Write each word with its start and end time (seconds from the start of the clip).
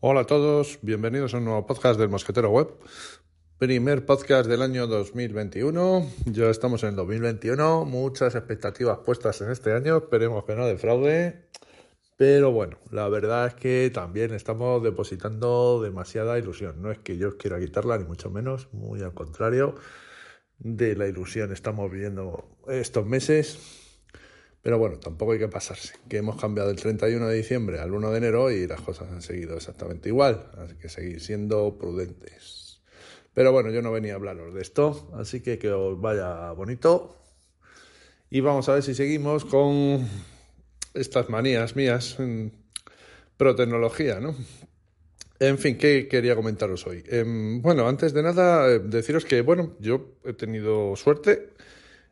Hola 0.00 0.20
a 0.20 0.26
todos, 0.26 0.78
bienvenidos 0.80 1.34
a 1.34 1.38
un 1.38 1.46
nuevo 1.46 1.66
podcast 1.66 1.98
del 1.98 2.08
Mosquetero 2.08 2.50
Web. 2.50 2.68
Primer 3.58 4.06
podcast 4.06 4.48
del 4.48 4.62
año 4.62 4.86
2021. 4.86 6.08
Ya 6.26 6.50
estamos 6.50 6.84
en 6.84 6.90
el 6.90 6.94
2021, 6.94 7.84
muchas 7.84 8.36
expectativas 8.36 8.98
puestas 8.98 9.40
en 9.40 9.50
este 9.50 9.72
año, 9.72 9.96
esperemos 9.96 10.44
que 10.44 10.54
no 10.54 10.68
defraude. 10.68 11.48
Pero 12.16 12.52
bueno, 12.52 12.78
la 12.92 13.08
verdad 13.08 13.48
es 13.48 13.54
que 13.54 13.90
también 13.92 14.32
estamos 14.34 14.84
depositando 14.84 15.82
demasiada 15.82 16.38
ilusión. 16.38 16.80
No 16.80 16.92
es 16.92 17.00
que 17.00 17.16
yo 17.16 17.36
quiera 17.36 17.58
quitarla, 17.58 17.98
ni 17.98 18.04
mucho 18.04 18.30
menos, 18.30 18.68
muy 18.72 19.02
al 19.02 19.14
contrario 19.14 19.74
de 20.60 20.94
la 20.94 21.08
ilusión 21.08 21.52
estamos 21.52 21.90
viviendo 21.90 22.56
estos 22.68 23.04
meses 23.04 23.87
pero 24.62 24.78
bueno, 24.78 24.98
tampoco 24.98 25.32
hay 25.32 25.38
que 25.38 25.48
pasarse, 25.48 25.94
que 26.08 26.18
hemos 26.18 26.40
cambiado 26.40 26.70
el 26.70 26.76
31 26.76 27.28
de 27.28 27.36
diciembre 27.36 27.78
al 27.78 27.92
1 27.92 28.10
de 28.10 28.18
enero 28.18 28.50
y 28.50 28.66
las 28.66 28.80
cosas 28.80 29.10
han 29.10 29.22
seguido 29.22 29.56
exactamente 29.56 30.08
igual, 30.08 30.50
así 30.58 30.74
que 30.76 30.88
seguir 30.88 31.20
siendo 31.20 31.78
prudentes. 31.78 32.80
Pero 33.34 33.52
bueno, 33.52 33.70
yo 33.70 33.82
no 33.82 33.92
venía 33.92 34.14
a 34.14 34.16
hablaros 34.16 34.52
de 34.52 34.62
esto, 34.62 35.10
así 35.14 35.40
que 35.40 35.58
que 35.58 35.70
os 35.70 36.00
vaya 36.00 36.50
bonito. 36.52 37.16
Y 38.30 38.40
vamos 38.40 38.68
a 38.68 38.74
ver 38.74 38.82
si 38.82 38.94
seguimos 38.94 39.44
con 39.44 40.06
estas 40.92 41.30
manías 41.30 41.76
mías 41.76 42.18
en 42.18 42.52
pro-tecnología, 43.36 44.20
¿no? 44.20 44.34
En 45.40 45.56
fin, 45.58 45.78
¿qué 45.78 46.08
quería 46.08 46.34
comentaros 46.34 46.84
hoy? 46.86 47.04
Em, 47.06 47.62
bueno, 47.62 47.86
antes 47.86 48.12
de 48.12 48.24
nada, 48.24 48.68
eh, 48.68 48.80
deciros 48.80 49.24
que, 49.24 49.40
bueno, 49.40 49.76
yo 49.78 50.16
he 50.24 50.32
tenido 50.32 50.96
suerte 50.96 51.50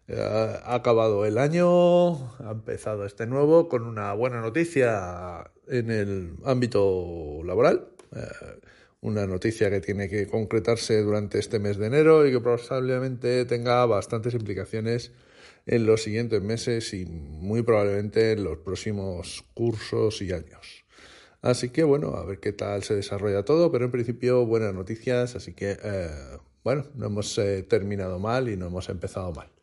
ha 0.09 0.75
acabado 0.75 1.27
el 1.27 1.39
año, 1.39 2.37
ha 2.39 2.53
empezado 2.53 3.05
este 3.05 3.27
nuevo 3.27 3.69
con 3.69 3.83
una 3.83 4.13
buena 4.13 4.41
noticia 4.41 5.51
en 5.69 5.91
el 5.91 6.37
ámbito 6.45 7.41
laboral. 7.45 7.89
Eh, 8.15 8.21
una 9.01 9.27
noticia 9.27 9.71
que 9.71 9.81
tiene 9.81 10.09
que 10.09 10.27
concretarse 10.27 11.01
durante 11.03 11.39
este 11.39 11.59
mes 11.59 11.77
de 11.77 11.87
enero 11.87 12.27
y 12.27 12.33
que 12.33 12.41
probablemente 12.41 13.45
tenga 13.45 13.85
bastantes 13.87 14.35
implicaciones 14.35 15.13
en 15.67 15.87
los 15.87 16.03
siguientes 16.03 16.43
meses 16.43 16.93
y 16.95 17.07
muy 17.07 17.63
probablemente 17.63 18.33
en 18.33 18.45
los 18.45 18.59
próximos 18.59 19.45
cursos 19.55 20.23
y 20.23 20.33
años. 20.33 20.85
Así 21.43 21.69
que 21.71 21.85
bueno, 21.85 22.15
a 22.15 22.25
ver 22.25 22.41
qué 22.41 22.53
tal 22.53 22.83
se 22.83 22.95
desarrolla 22.95 23.45
todo, 23.45 23.71
pero 23.71 23.85
en 23.85 23.91
principio 23.91 24.47
buenas 24.47 24.75
noticias, 24.75 25.37
así 25.37 25.53
que 25.53 25.77
eh, 25.83 26.11
bueno, 26.65 26.87
no 26.95 27.07
hemos 27.07 27.37
eh, 27.39 27.63
terminado 27.63 28.19
mal 28.19 28.49
y 28.49 28.57
no 28.57 28.67
hemos 28.67 28.89
empezado 28.89 29.33
mal. 29.33 29.56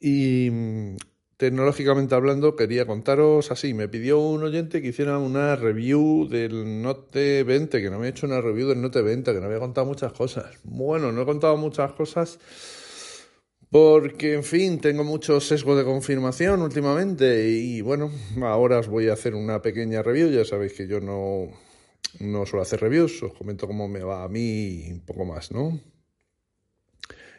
Y 0.00 0.50
mm, 0.50 0.96
tecnológicamente 1.36 2.14
hablando, 2.14 2.56
quería 2.56 2.86
contaros 2.86 3.50
así, 3.50 3.74
me 3.74 3.88
pidió 3.88 4.18
un 4.18 4.42
oyente 4.42 4.82
que 4.82 4.88
hiciera 4.88 5.18
una 5.18 5.56
review 5.56 6.26
del 6.28 6.82
Note 6.82 7.44
20, 7.44 7.80
que 7.80 7.90
no 7.90 7.98
me 7.98 8.06
ha 8.06 8.10
hecho 8.10 8.26
una 8.26 8.40
review 8.40 8.68
del 8.68 8.80
Note 8.80 9.02
20, 9.02 9.32
que 9.32 9.40
no 9.40 9.46
había 9.46 9.58
contado 9.58 9.86
muchas 9.86 10.12
cosas. 10.12 10.58
Bueno, 10.64 11.12
no 11.12 11.22
he 11.22 11.26
contado 11.26 11.56
muchas 11.56 11.92
cosas 11.92 12.38
porque, 13.70 14.34
en 14.34 14.42
fin, 14.42 14.80
tengo 14.80 15.04
muchos 15.04 15.46
sesgos 15.46 15.78
de 15.78 15.84
confirmación 15.84 16.60
últimamente 16.60 17.48
y 17.50 17.80
bueno, 17.82 18.10
ahora 18.42 18.80
os 18.80 18.88
voy 18.88 19.08
a 19.08 19.12
hacer 19.12 19.34
una 19.34 19.62
pequeña 19.62 20.02
review, 20.02 20.28
ya 20.30 20.44
sabéis 20.44 20.72
que 20.72 20.88
yo 20.88 21.00
no, 21.00 21.48
no 22.18 22.46
suelo 22.46 22.62
hacer 22.62 22.80
reviews, 22.80 23.22
os 23.22 23.32
comento 23.32 23.68
cómo 23.68 23.86
me 23.86 24.02
va 24.02 24.24
a 24.24 24.28
mí 24.28 24.90
un 24.90 25.00
poco 25.06 25.24
más, 25.24 25.52
¿no? 25.52 25.78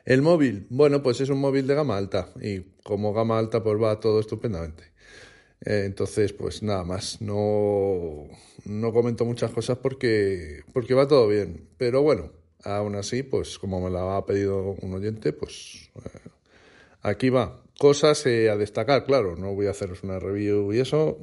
El 0.06 0.22
móvil, 0.22 0.68
bueno, 0.70 1.04
pues 1.04 1.22
es 1.22 1.30
un 1.30 1.40
móvil 1.40 1.68
de 1.68 1.76
gama 1.76 1.98
alta 1.98 2.30
y 2.42 2.62
como 2.84 3.14
gama 3.14 3.38
alta 3.38 3.64
pues 3.64 3.82
va 3.82 4.00
todo 4.00 4.20
estupendamente. 4.20 4.92
Eh, 5.66 5.84
entonces, 5.86 6.34
pues 6.34 6.64
nada 6.64 6.84
más, 6.84 7.22
no, 7.22 8.28
no 8.66 8.94
comento 8.94 9.26
muchas 9.26 9.52
cosas 9.52 9.78
porque, 9.78 10.64
porque 10.74 10.94
va 10.96 11.08
todo 11.08 11.28
bien. 11.28 11.68
Pero 11.78 12.02
bueno, 12.02 12.32
aún 12.64 12.96
así, 12.96 13.24
pues 13.24 13.60
como 13.60 13.82
me 13.82 13.90
la 13.92 14.18
ha 14.18 14.26
pedido 14.26 14.76
un 14.82 14.94
oyente, 14.94 15.34
pues 15.34 15.92
eh, 16.04 16.30
aquí 17.02 17.30
va. 17.30 17.62
Cosas 17.80 18.26
eh, 18.26 18.50
a 18.50 18.58
destacar, 18.58 19.06
claro, 19.06 19.36
no 19.36 19.54
voy 19.56 19.68
a 19.68 19.72
haceros 19.72 20.04
una 20.04 20.20
review 20.20 20.74
y 20.74 20.80
eso. 20.80 21.20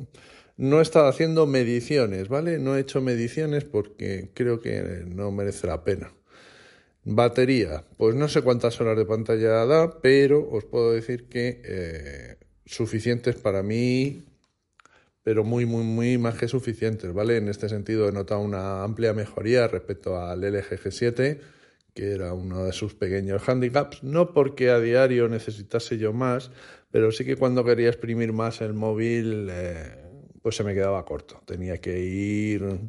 No 0.56 0.80
he 0.80 0.82
estado 0.82 1.06
haciendo 1.08 1.46
mediciones, 1.46 2.28
¿vale? 2.28 2.58
No 2.58 2.76
he 2.76 2.80
hecho 2.80 3.00
mediciones 3.00 3.64
porque 3.64 4.30
creo 4.34 4.60
que 4.60 5.04
no 5.06 5.30
merece 5.30 5.68
la 5.68 5.84
pena. 5.84 6.12
Batería, 7.14 7.84
pues 7.96 8.14
no 8.14 8.28
sé 8.28 8.42
cuántas 8.42 8.80
horas 8.80 8.96
de 8.96 9.06
pantalla 9.06 9.64
da, 9.64 10.00
pero 10.00 10.46
os 10.50 10.64
puedo 10.64 10.92
decir 10.92 11.28
que 11.28 11.62
eh, 11.64 12.36
suficientes 12.66 13.36
para 13.36 13.62
mí, 13.62 14.26
pero 15.22 15.42
muy, 15.42 15.64
muy, 15.64 15.84
muy 15.84 16.18
más 16.18 16.36
que 16.36 16.48
suficientes, 16.48 17.12
¿vale? 17.14 17.38
En 17.38 17.48
este 17.48 17.68
sentido 17.68 18.08
he 18.08 18.12
notado 18.12 18.40
una 18.40 18.84
amplia 18.84 19.14
mejoría 19.14 19.68
respecto 19.68 20.20
al 20.20 20.44
LG 20.44 20.80
G7, 20.82 21.40
que 21.94 22.12
era 22.12 22.34
uno 22.34 22.64
de 22.64 22.72
sus 22.72 22.94
pequeños 22.94 23.48
handicaps, 23.48 24.02
no 24.02 24.32
porque 24.34 24.70
a 24.70 24.78
diario 24.78 25.28
necesitase 25.28 25.96
yo 25.96 26.12
más, 26.12 26.50
pero 26.90 27.10
sí 27.10 27.24
que 27.24 27.36
cuando 27.36 27.64
quería 27.64 27.88
exprimir 27.88 28.32
más 28.32 28.60
el 28.60 28.74
móvil, 28.74 29.48
eh, 29.50 29.96
pues 30.42 30.56
se 30.56 30.64
me 30.64 30.74
quedaba 30.74 31.04
corto. 31.04 31.42
Tenía 31.46 31.78
que 31.78 32.00
ir 32.00 32.80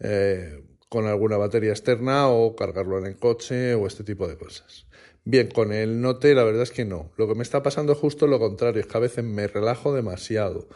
eh, 0.00 0.62
con 0.90 1.06
alguna 1.06 1.38
batería 1.38 1.70
externa 1.70 2.28
o 2.28 2.54
cargarlo 2.56 2.98
en 2.98 3.06
el 3.06 3.16
coche 3.16 3.74
o 3.74 3.86
este 3.86 4.04
tipo 4.04 4.28
de 4.28 4.36
cosas. 4.36 4.86
Bien, 5.24 5.48
con 5.48 5.72
el 5.72 6.00
Note 6.00 6.34
la 6.34 6.42
verdad 6.44 6.64
es 6.64 6.72
que 6.72 6.84
no. 6.84 7.12
Lo 7.16 7.28
que 7.28 7.36
me 7.36 7.44
está 7.44 7.62
pasando 7.62 7.92
es 7.92 7.98
justo 7.98 8.26
lo 8.26 8.40
contrario, 8.40 8.80
es 8.80 8.88
que 8.88 8.96
a 8.98 9.00
veces 9.00 9.24
me 9.24 9.46
relajo 9.46 9.94
demasiado 9.94 10.68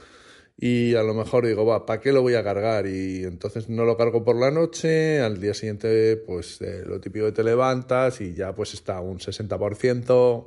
y 0.56 0.94
a 0.94 1.02
lo 1.02 1.14
mejor 1.14 1.46
digo, 1.46 1.66
va, 1.66 1.84
¿para 1.84 2.00
qué 2.00 2.12
lo 2.12 2.22
voy 2.22 2.34
a 2.34 2.44
cargar? 2.44 2.86
Y 2.86 3.24
entonces 3.24 3.68
no 3.68 3.84
lo 3.84 3.96
cargo 3.96 4.22
por 4.22 4.36
la 4.36 4.52
noche, 4.52 5.20
al 5.20 5.40
día 5.40 5.52
siguiente 5.52 6.16
pues 6.16 6.60
eh, 6.62 6.84
lo 6.86 7.00
típico 7.00 7.26
que 7.26 7.32
te 7.32 7.42
levantas 7.42 8.20
y 8.20 8.34
ya 8.34 8.54
pues 8.54 8.72
está 8.74 9.00
un 9.00 9.18
60% 9.18 10.46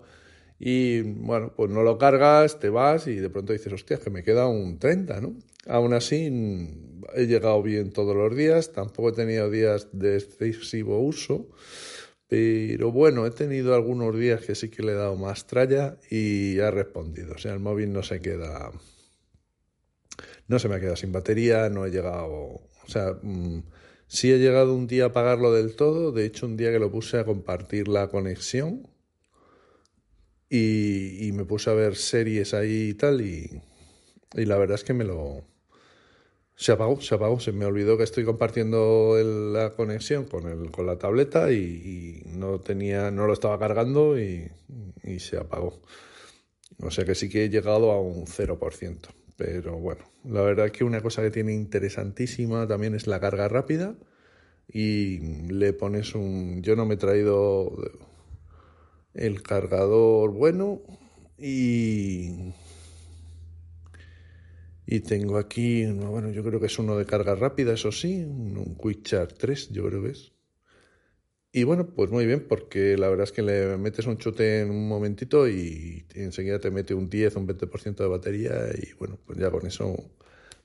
y 0.59 1.01
bueno, 1.01 1.53
pues 1.55 1.69
no 1.69 1.83
lo 1.83 1.97
cargas, 1.97 2.59
te 2.59 2.69
vas 2.69 3.07
y 3.07 3.15
de 3.15 3.29
pronto 3.29 3.53
dices, 3.53 3.71
hostia, 3.71 3.97
que 3.97 4.09
me 4.09 4.23
queda 4.23 4.47
un 4.47 4.79
30, 4.79 5.21
¿no? 5.21 5.35
Aún 5.67 5.93
así, 5.93 6.25
he 7.13 7.25
llegado 7.27 7.61
bien 7.61 7.91
todos 7.91 8.15
los 8.15 8.35
días, 8.35 8.71
tampoco 8.71 9.09
he 9.09 9.13
tenido 9.13 9.49
días 9.49 9.89
de 9.91 10.17
excesivo 10.17 10.99
uso, 10.99 11.49
pero 12.27 12.91
bueno, 12.91 13.25
he 13.25 13.31
tenido 13.31 13.75
algunos 13.75 14.17
días 14.17 14.41
que 14.41 14.55
sí 14.55 14.69
que 14.69 14.83
le 14.83 14.93
he 14.93 14.95
dado 14.95 15.15
más 15.15 15.47
tralla 15.47 15.97
y 16.09 16.59
ha 16.59 16.71
respondido. 16.71 17.35
O 17.35 17.37
sea, 17.37 17.53
el 17.53 17.59
móvil 17.59 17.93
no 17.93 18.03
se 18.03 18.19
queda. 18.19 18.71
No 20.47 20.59
se 20.59 20.67
me 20.67 20.75
ha 20.75 20.79
quedado 20.79 20.95
sin 20.97 21.11
batería, 21.11 21.69
no 21.69 21.85
he 21.85 21.89
llegado. 21.91 22.29
O 22.29 22.87
sea, 22.87 23.17
mm, 23.21 23.63
sí 24.07 24.31
he 24.31 24.39
llegado 24.39 24.73
un 24.73 24.87
día 24.87 25.05
a 25.05 25.07
apagarlo 25.07 25.53
del 25.53 25.75
todo. 25.75 26.11
De 26.11 26.25
hecho, 26.25 26.47
un 26.47 26.57
día 26.57 26.71
que 26.71 26.79
lo 26.79 26.91
puse 26.91 27.17
a 27.17 27.25
compartir 27.25 27.87
la 27.87 28.09
conexión 28.09 28.87
y, 30.49 31.27
y 31.27 31.31
me 31.31 31.45
puse 31.45 31.69
a 31.69 31.73
ver 31.73 31.95
series 31.95 32.53
ahí 32.53 32.89
y 32.89 32.93
tal. 32.93 33.21
Y, 33.21 33.61
y 34.33 34.45
la 34.45 34.57
verdad 34.57 34.75
es 34.75 34.83
que 34.83 34.93
me 34.93 35.03
lo, 35.03 35.43
se 36.57 36.71
apagó, 36.71 36.99
se 37.01 37.13
apagó, 37.13 37.39
se 37.39 37.51
me 37.51 37.65
olvidó 37.65 37.97
que 37.97 38.03
estoy 38.03 38.25
compartiendo 38.25 39.15
la 39.23 39.73
conexión 39.75 40.25
con, 40.25 40.47
el, 40.47 40.71
con 40.71 40.87
la 40.87 40.97
tableta 40.97 41.51
y, 41.51 42.23
no 42.25 42.59
tenía, 42.59 43.11
no 43.11 43.27
lo 43.27 43.33
estaba 43.33 43.59
cargando 43.59 44.19
y, 44.19 44.49
se 45.19 45.37
apagó. 45.37 45.79
O 46.79 46.89
sea 46.89 47.05
que 47.05 47.13
sí 47.13 47.29
que 47.29 47.45
he 47.45 47.49
llegado 47.49 47.91
a 47.91 48.01
un 48.01 48.25
0%. 48.25 48.97
Pero 49.37 49.77
bueno, 49.77 50.09
la 50.25 50.41
verdad 50.41 50.71
que 50.71 50.83
una 50.83 51.01
cosa 51.01 51.21
que 51.21 51.29
tiene 51.29 51.53
interesantísima 51.53 52.67
también 52.67 52.95
es 52.95 53.05
la 53.05 53.19
carga 53.19 53.47
rápida 53.47 53.95
y 54.67 55.19
le 55.51 55.73
pones 55.73 56.15
un... 56.15 56.63
Yo 56.63 56.75
no 56.75 56.87
me 56.87 56.95
he 56.95 56.97
traído 56.97 57.71
el 59.17 59.41
cargador 59.41 60.31
bueno 60.31 60.81
y 61.37 62.53
y 64.89 65.01
tengo 65.01 65.37
aquí, 65.37 65.85
bueno, 65.85 66.31
yo 66.31 66.41
creo 66.45 66.61
que 66.61 66.67
es 66.67 66.79
uno 66.79 66.97
de 66.97 67.05
carga 67.05 67.35
rápida, 67.35 67.73
eso 67.73 67.91
sí, 67.91 68.23
un, 68.23 68.77
Quick 68.81 69.03
Charge 69.03 69.35
3, 69.37 69.69
yo 69.73 69.85
creo 69.85 70.01
que 70.01 70.11
es. 70.11 70.31
Y 71.51 71.63
bueno, 71.63 71.89
pues 71.93 72.09
muy 72.09 72.25
bien, 72.25 72.45
porque 72.47 72.95
la 72.95 73.09
verdad 73.09 73.25
es 73.25 73.33
que 73.33 73.41
le 73.41 73.77
metes 73.77 74.05
un 74.05 74.17
chute 74.17 74.61
en 74.61 74.69
un 74.69 74.87
momentito 74.87 75.49
y 75.49 76.05
enseguida 76.15 76.59
te 76.59 76.71
mete 76.71 76.93
un 76.93 77.09
10, 77.09 77.35
un 77.35 77.47
20% 77.47 77.97
de 77.97 78.07
batería 78.07 78.53
y 78.81 78.93
bueno, 78.93 79.19
pues 79.25 79.37
ya 79.37 79.51
con 79.51 79.67
eso 79.67 79.93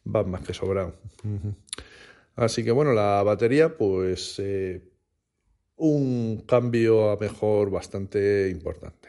va 0.07 0.23
más 0.23 0.43
que 0.43 0.55
sobrado. 0.55 0.95
Así 2.37 2.63
que 2.63 2.71
bueno, 2.71 2.93
la 2.93 3.25
batería, 3.25 3.77
pues 3.77 4.39
eh, 4.39 4.92
un 5.83 6.45
cambio 6.47 7.11
a 7.11 7.17
mejor 7.17 7.71
bastante 7.71 8.49
importante. 8.51 9.09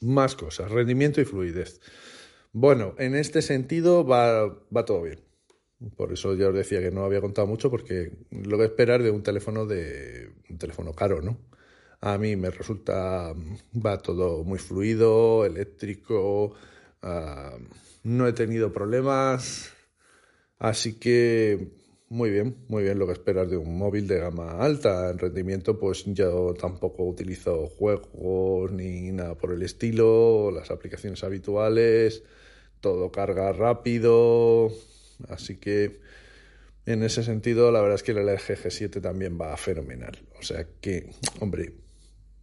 Más 0.00 0.34
cosas, 0.34 0.68
rendimiento 0.68 1.20
y 1.20 1.24
fluidez. 1.24 1.80
Bueno, 2.52 2.96
en 2.98 3.14
este 3.14 3.40
sentido 3.40 4.04
va, 4.04 4.52
todo 4.84 5.02
bien. 5.02 5.20
Por 5.96 6.12
eso 6.12 6.34
ya 6.34 6.48
os 6.48 6.54
decía 6.54 6.80
que 6.80 6.90
no 6.90 7.04
había 7.04 7.20
contado 7.20 7.46
mucho 7.46 7.70
porque 7.70 8.10
lo 8.32 8.58
que 8.58 8.64
esperar 8.64 9.00
de 9.04 9.12
un 9.12 9.22
teléfono 9.22 9.64
de 9.64 10.32
un 10.50 10.58
teléfono 10.58 10.92
caro, 10.92 11.22
¿no? 11.22 11.38
A 12.00 12.18
mí 12.18 12.34
me 12.34 12.50
resulta 12.50 13.32
va 13.74 13.98
todo 13.98 14.42
muy 14.42 14.58
fluido, 14.58 15.44
eléctrico, 15.44 16.54
ah, 17.02 17.56
no 18.02 18.26
he 18.26 18.32
tenido 18.32 18.72
problemas. 18.72 19.72
Así 20.58 20.98
que 20.98 21.68
muy 22.10 22.30
bien, 22.30 22.56
muy 22.68 22.82
bien 22.84 22.98
lo 22.98 23.06
que 23.06 23.12
esperas 23.12 23.50
de 23.50 23.56
un 23.56 23.76
móvil 23.76 24.06
de 24.06 24.18
gama 24.18 24.62
alta. 24.62 25.10
En 25.10 25.18
rendimiento, 25.18 25.78
pues 25.78 26.04
yo 26.06 26.54
tampoco 26.58 27.04
utilizo 27.04 27.68
juegos 27.68 28.72
ni 28.72 29.12
nada 29.12 29.34
por 29.34 29.52
el 29.52 29.62
estilo, 29.62 30.50
las 30.50 30.70
aplicaciones 30.70 31.22
habituales, 31.24 32.22
todo 32.80 33.12
carga 33.12 33.52
rápido. 33.52 34.72
Así 35.28 35.56
que 35.56 36.00
en 36.86 37.02
ese 37.02 37.22
sentido, 37.22 37.70
la 37.70 37.82
verdad 37.82 37.96
es 37.96 38.02
que 38.02 38.12
el 38.12 38.26
LG 38.26 38.64
G7 38.64 39.02
también 39.02 39.38
va 39.38 39.54
fenomenal. 39.58 40.18
O 40.38 40.42
sea 40.42 40.66
que, 40.80 41.10
hombre, 41.40 41.74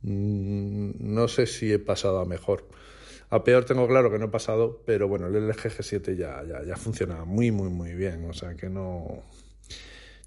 mm, 0.03 0.91
no 0.99 1.27
sé 1.27 1.47
si 1.47 1.73
he 1.73 1.79
pasado 1.79 2.19
a 2.19 2.25
mejor. 2.25 2.67
A 3.31 3.43
peor 3.43 3.65
tengo 3.65 3.87
claro 3.87 4.11
que 4.11 4.19
no 4.19 4.25
he 4.25 4.29
pasado, 4.29 4.83
pero 4.85 5.07
bueno, 5.07 5.25
el 5.27 5.47
LG 5.49 5.71
G7 5.79 6.15
ya, 6.15 6.43
ya, 6.43 6.63
ya 6.63 6.75
funciona 6.77 7.25
muy, 7.25 7.49
muy, 7.49 7.69
muy 7.69 7.93
bien. 7.95 8.29
O 8.29 8.33
sea 8.33 8.53
que 8.55 8.69
no. 8.69 9.23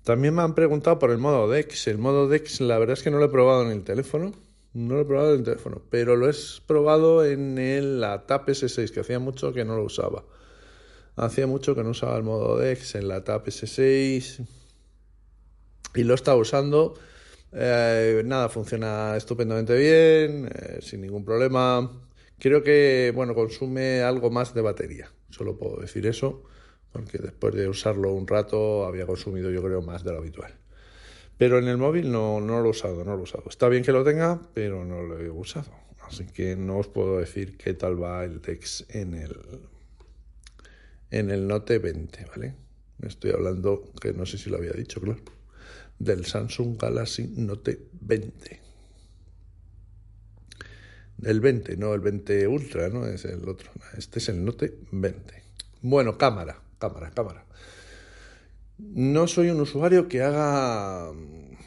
También 0.08 0.34
me 0.34 0.40
han 0.40 0.55
preguntado 0.55 0.99
por 0.99 1.10
el 1.10 1.19
modo 1.19 1.50
DeX. 1.50 1.87
El 1.87 1.99
modo 1.99 2.28
DeX, 2.28 2.62
la 2.62 2.78
verdad 2.78 2.94
es 2.94 3.02
que 3.02 3.10
no 3.10 3.19
lo 3.19 3.26
he 3.26 3.28
probado 3.28 3.62
en 3.66 3.72
el 3.72 3.84
teléfono. 3.84 4.32
No 4.72 4.94
lo 4.94 5.02
he 5.02 5.05
probado 5.05 5.34
en 5.34 5.40
el 5.40 5.44
teléfono, 5.44 5.82
pero 5.90 6.16
lo 6.16 6.31
he 6.31 6.34
probado 6.66 7.26
en 7.26 7.58
el, 7.58 8.00
la 8.00 8.25
TAP 8.25 8.49
S6, 8.49 8.90
que 8.90 9.00
hacía 9.00 9.19
mucho 9.19 9.52
que 9.52 9.66
no 9.66 9.76
lo 9.76 9.84
usaba. 9.84 10.25
Hacía 11.16 11.46
mucho 11.46 11.75
que 11.75 11.84
no 11.84 11.90
usaba 11.90 12.16
el 12.16 12.22
modo 12.22 12.56
DeX 12.56 12.94
en 12.94 13.06
la 13.06 13.22
TAP 13.22 13.49
S6 13.49 14.46
y 15.94 16.05
lo 16.05 16.14
estaba 16.14 16.38
usando. 16.38 16.94
Eh, 17.52 18.22
nada, 18.25 18.49
funciona 18.49 19.14
estupendamente 19.14 19.76
bien, 19.76 20.50
eh, 20.54 20.78
sin 20.81 21.02
ningún 21.02 21.26
problema. 21.26 22.00
Creo 22.38 22.62
que, 22.62 23.12
bueno, 23.14 23.34
consume 23.34 24.00
algo 24.00 24.31
más 24.31 24.54
de 24.54 24.62
batería, 24.62 25.12
solo 25.28 25.58
puedo 25.58 25.76
decir 25.82 26.06
eso, 26.06 26.44
porque 26.93 27.19
después 27.19 27.55
de 27.55 27.69
usarlo 27.69 28.12
un 28.12 28.26
rato 28.26 28.87
había 28.87 29.06
consumido 29.06 29.50
yo 29.50 29.62
creo 29.62 29.82
más 29.82 30.05
de 30.05 30.12
lo 30.12 30.19
habitual. 30.19 30.55
Pero 31.37 31.58
en 31.58 31.69
el 31.69 31.76
móvil 31.76 32.11
no, 32.11 32.40
no 32.40 32.61
lo 32.61 32.67
he 32.67 32.70
usado, 32.70 33.05
no 33.05 33.12
lo 33.12 33.20
he 33.20 33.23
usado. 33.23 33.44
Está 33.49 33.69
bien 33.69 33.85
que 33.85 33.93
lo 33.93 34.02
tenga, 34.05 34.40
pero 34.55 34.85
no 34.85 35.02
lo 35.02 35.20
he 35.20 35.31
usado. 35.31 35.70
Así 36.00 36.26
que 36.26 36.56
no 36.56 36.79
os 36.79 36.88
puedo 36.88 37.19
decir 37.19 37.56
qué 37.56 37.75
tal 37.75 38.02
va 38.02 38.25
el 38.25 38.40
Dex 38.40 38.87
en 38.88 39.14
el, 39.14 39.37
en 41.11 41.31
el 41.31 41.46
Note 41.46 41.79
20, 41.79 42.25
¿vale? 42.25 42.55
Estoy 43.02 43.31
hablando, 43.31 43.93
que 44.00 44.12
no 44.12 44.26
sé 44.26 44.38
si 44.38 44.50
lo 44.50 44.56
había 44.56 44.73
dicho, 44.73 45.00
claro, 45.00 45.20
del 45.99 46.25
Samsung 46.25 46.76
Galaxy 46.81 47.29
Note 47.37 47.79
20 48.00 48.69
el 51.25 51.40
20, 51.40 51.76
no 51.76 51.94
el 51.94 52.00
20 52.00 52.46
Ultra, 52.46 52.88
¿no? 52.88 53.06
Es 53.06 53.25
el 53.25 53.49
otro. 53.49 53.70
Este 53.96 54.19
es 54.19 54.29
el 54.29 54.44
Note 54.44 54.79
20. 54.93 55.43
Bueno, 55.82 56.17
cámara, 56.17 56.61
cámara, 56.78 57.10
cámara. 57.10 57.44
No 58.78 59.26
soy 59.26 59.50
un 59.50 59.60
usuario 59.60 60.08
que 60.08 60.22
haga. 60.22 61.12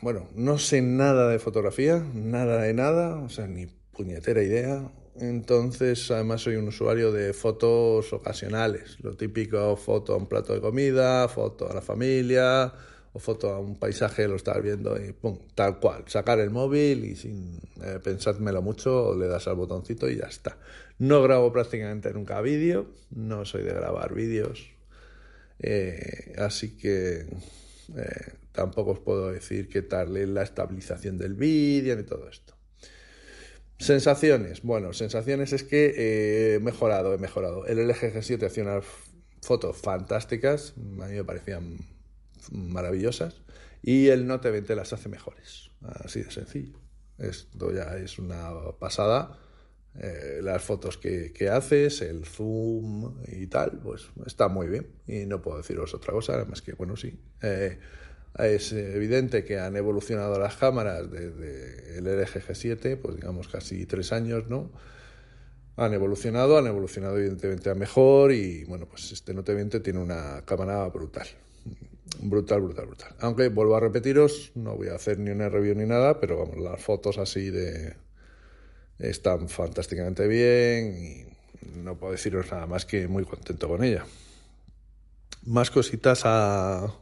Bueno, 0.02 0.28
no 0.36 0.58
sé 0.58 0.82
nada 0.82 1.30
de 1.30 1.40
fotografía, 1.40 2.04
nada 2.14 2.62
de 2.62 2.74
nada, 2.74 3.18
o 3.20 3.30
sea, 3.30 3.48
ni 3.48 3.68
puñetera 3.92 4.42
idea. 4.42 4.92
Entonces, 5.16 6.10
además, 6.10 6.42
soy 6.42 6.56
un 6.56 6.70
usuario 6.70 7.12
de 7.12 7.34
fotos 7.34 8.14
ocasionales. 8.14 8.98
Lo 9.02 9.16
típico: 9.18 9.76
foto 9.76 10.14
a 10.14 10.18
un 10.18 10.28
plato 10.28 10.54
de 10.54 10.62
comida, 10.62 11.28
foto 11.28 11.70
a 11.70 11.74
la 11.74 11.82
familia, 11.82 12.74
o 13.14 13.20
foto 13.20 13.50
a 13.50 13.60
un 13.60 13.78
paisaje, 13.78 14.28
lo 14.28 14.36
estás 14.36 14.62
viendo 14.62 14.98
y 14.98 15.12
pum, 15.12 15.38
tal 15.54 15.80
cual, 15.80 16.06
sacar 16.08 16.40
el 16.40 16.50
móvil 16.50 17.04
y 17.04 17.16
sin 17.16 17.60
eh, 17.84 18.00
pensármelo 18.02 18.62
mucho, 18.62 19.16
le 19.16 19.28
das 19.28 19.48
al 19.48 19.56
botoncito 19.56 20.10
y 20.10 20.18
ya 20.18 20.28
está. 20.28 20.58
No 20.98 21.22
grabo 21.22 21.52
prácticamente 21.52 22.14
nunca 22.14 22.40
vídeo, 22.42 22.88
no 23.10 23.44
soy 23.44 23.64
de 23.64 23.74
grabar 23.74 24.14
vídeos, 24.14 24.72
eh, 25.62 26.34
así 26.38 26.78
que 26.78 27.28
eh, 27.96 28.34
tampoco 28.52 28.92
os 28.92 29.00
puedo 29.00 29.32
decir 29.32 29.70
qué 29.70 29.82
tal 29.82 30.34
la 30.34 30.44
estabilización 30.44 31.18
del 31.18 31.36
vídeo 31.36 31.96
ni 31.96 32.04
todo 32.04 32.28
esto. 32.30 32.56
Sensaciones, 33.78 34.62
bueno, 34.62 34.94
sensaciones 34.94 35.54
es 35.54 35.64
que 35.64 36.56
he 36.56 36.60
mejorado, 36.60 37.14
he 37.14 37.18
mejorado. 37.18 37.66
El 37.66 37.88
LG 37.88 38.14
G7 38.14 38.46
hacía 38.46 38.64
unas 38.64 38.86
fotos 39.42 39.78
fantásticas, 39.78 40.74
a 40.78 41.08
mí 41.08 41.16
me 41.16 41.24
parecían 41.24 41.78
maravillosas 42.52 43.42
y 43.82 44.08
el 44.10 44.28
Note 44.28 44.52
20 44.52 44.76
las 44.76 44.94
hace 44.94 45.10
mejores. 45.10 45.72
Así 45.82 46.22
de 46.22 46.32
sencillo. 46.32 46.80
Esto 47.18 47.72
ya 47.72 47.98
es 47.98 48.20
una 48.20 48.50
pasada. 48.80 49.38
Eh, 50.00 50.40
las 50.42 50.64
fotos 50.64 50.98
que, 50.98 51.50
haces, 51.50 52.02
el 52.02 52.26
zoom 52.26 53.14
y 53.28 53.48
tal, 53.48 53.80
pues 53.84 54.10
está 54.26 54.48
muy 54.48 54.68
bien. 54.68 54.88
Y 55.08 55.26
no 55.26 55.42
puedo 55.42 55.58
deciros 55.58 55.94
otra 55.94 56.14
cosa, 56.14 56.34
además 56.34 56.62
que, 56.62 56.74
bueno, 56.74 56.96
sí. 56.96 57.20
Eh, 57.42 57.78
es 58.40 58.72
evidente 58.72 59.44
que 59.44 59.60
han 59.60 59.76
evolucionado 59.76 60.40
las 60.40 60.56
cámaras 60.56 61.12
desde 61.12 61.98
el 61.98 62.06
LG 62.06 62.48
G7, 62.48 62.98
pues 62.98 63.18
digamos 63.18 63.50
casi 63.50 63.86
tres 63.86 64.14
años, 64.14 64.48
¿no? 64.48 64.72
Han 65.76 65.94
evolucionado, 65.94 66.58
han 66.58 66.68
evolucionado 66.68 67.18
evidentemente 67.18 67.70
a 67.70 67.76
mejor 67.76 68.32
y 68.32 68.64
bueno, 68.66 68.88
pues 68.88 69.12
este 69.12 69.34
Note 69.34 69.54
20 69.54 69.82
tiene 69.82 70.00
una 70.00 70.44
cámara 70.46 70.88
brutal 70.88 71.28
brutal, 72.20 72.62
brutal, 72.62 72.86
brutal. 72.88 73.16
Aunque 73.20 73.50
vuelvo 73.50 73.76
a 73.76 73.80
repetiros, 73.80 74.52
no 74.56 74.76
voy 74.76 74.90
a 74.90 74.96
hacer 74.96 75.20
ni 75.20 75.32
una 75.32 75.50
review 75.50 75.76
ni 75.76 75.86
nada, 75.86 76.20
pero 76.20 76.38
vamos, 76.38 76.58
las 76.58 76.82
fotos 76.82 77.18
así 77.18 77.50
de 77.50 77.96
están 79.02 79.50
fantásticamente 79.50 80.28
bien 80.28 80.96
y 80.98 81.78
no 81.84 81.96
puedo 81.98 82.14
deciros 82.14 82.52
nada 82.52 82.68
más 82.68 82.86
que 82.86 83.08
muy 83.08 83.26
contento 83.26 83.68
con 83.68 83.84
ella. 83.84 84.06
Más 85.46 85.72
cositas 85.72 86.22
a 86.26 86.94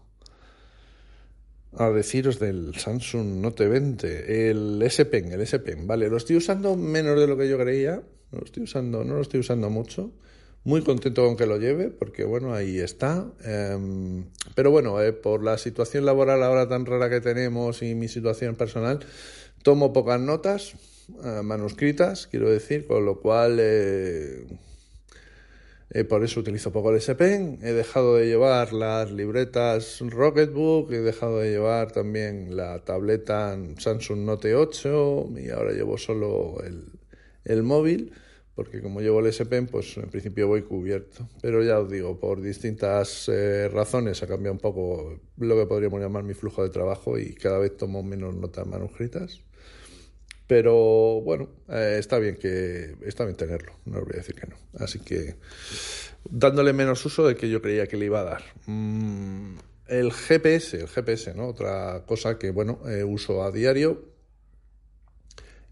a 1.77 1.89
deciros 1.91 2.39
del 2.39 2.75
Samsung 2.75 3.41
Note 3.41 3.67
20, 3.67 4.49
el 4.49 4.81
S 4.81 5.05
Pen, 5.05 5.31
el 5.31 5.41
S 5.41 5.59
Pen, 5.59 5.85
vale, 5.85 6.09
lo 6.09 6.17
estoy 6.17 6.35
usando 6.35 6.75
menos 6.75 7.19
de 7.19 7.27
lo 7.27 7.37
que 7.37 7.47
yo 7.47 7.57
creía, 7.57 8.01
lo 8.31 8.43
estoy 8.43 8.63
usando, 8.63 9.03
no 9.03 9.15
lo 9.15 9.21
estoy 9.21 9.39
usando 9.39 9.69
mucho. 9.69 10.11
Muy 10.65 10.81
contento 10.81 11.25
con 11.25 11.37
que 11.37 11.45
lo 11.45 11.57
lleve, 11.57 11.89
porque 11.89 12.25
bueno, 12.25 12.53
ahí 12.53 12.79
está. 12.79 13.25
Em, 13.45 14.25
pero 14.55 14.71
bueno, 14.71 15.01
eh, 15.01 15.13
por 15.13 15.41
la 15.41 15.57
situación 15.57 16.05
laboral 16.05 16.43
ahora 16.43 16.67
tan 16.67 16.85
rara 16.85 17.09
que 17.09 17.21
tenemos 17.21 17.81
y 17.81 17.95
mi 17.95 18.09
situación 18.09 18.55
personal, 18.55 18.99
tomo 19.63 19.93
pocas 19.93 20.19
notas 20.19 20.73
eh, 21.23 21.41
manuscritas, 21.44 22.27
quiero 22.27 22.50
decir, 22.50 22.88
con 22.88 23.06
lo 23.06 23.19
cual 23.19 23.57
eh, 23.59 24.45
por 26.07 26.23
eso 26.23 26.39
utilizo 26.39 26.71
poco 26.71 26.91
el 26.91 26.97
S-Pen. 26.97 27.59
He 27.61 27.73
dejado 27.73 28.15
de 28.15 28.27
llevar 28.27 28.73
las 28.73 29.11
libretas 29.11 30.00
Rocketbook, 30.01 30.91
he 30.91 31.01
dejado 31.01 31.39
de 31.39 31.50
llevar 31.50 31.92
también 31.92 32.56
la 32.56 32.83
tableta 32.83 33.57
Samsung 33.78 34.19
Note 34.19 34.56
8 34.56 35.30
y 35.37 35.49
ahora 35.49 35.73
llevo 35.73 35.97
solo 35.97 36.61
el, 36.63 36.85
el 37.45 37.63
móvil 37.63 38.13
porque 38.59 38.81
como 38.81 38.99
llevo 38.99 39.21
el 39.21 39.28
S 39.28 39.45
Pen, 39.45 39.68
pues 39.68 39.95
en 39.95 40.09
principio 40.09 40.49
voy 40.49 40.63
cubierto. 40.63 41.30
Pero 41.42 41.63
ya 41.63 41.80
os 41.80 41.89
digo, 41.89 42.19
por 42.19 42.42
distintas 42.42 43.30
eh, 43.30 43.69
razones 43.69 44.21
ha 44.21 44.28
cambiado 44.28 44.51
un 44.51 44.59
poco 44.59 45.18
lo 45.37 45.56
que 45.56 45.66
podríamos 45.66 46.01
llamar 46.01 46.25
mi 46.25 46.33
flujo 46.33 46.61
de 46.63 46.69
trabajo 46.69 47.18
y 47.18 47.35
cada 47.35 47.57
vez 47.57 47.78
tomo 47.78 48.04
menos 48.04 48.35
notas 48.35 48.68
manuscritas. 48.68 49.39
Pero 50.49 51.21
bueno, 51.21 51.47
eh, 51.69 51.97
está 51.99 52.18
bien 52.18 52.35
que 52.35 52.95
está 53.06 53.23
bien 53.23 53.37
tenerlo, 53.37 53.71
no 53.85 53.99
os 53.99 54.06
voy 54.06 54.13
a 54.15 54.18
decir 54.18 54.33
que 54.33 54.47
no. 54.47 54.56
Así 54.79 54.97
que 54.97 55.35
dándole 56.27 56.73
menos 56.73 57.06
uso 57.06 57.27
del 57.27 57.37
que 57.37 57.51
yo 57.51 57.61
creía 57.61 57.85
que 57.85 57.97
le 57.97 58.06
iba 58.06 58.21
a 58.21 58.23
dar. 58.23 58.41
Mm, 58.65 59.57
el 59.89 60.11
GPS, 60.11 60.77
el 60.77 60.87
GPS, 60.87 61.35
¿no? 61.35 61.49
Otra 61.49 62.03
cosa 62.07 62.39
que 62.39 62.49
bueno, 62.49 62.79
eh, 62.87 63.03
uso 63.03 63.44
a 63.44 63.51
diario 63.51 64.09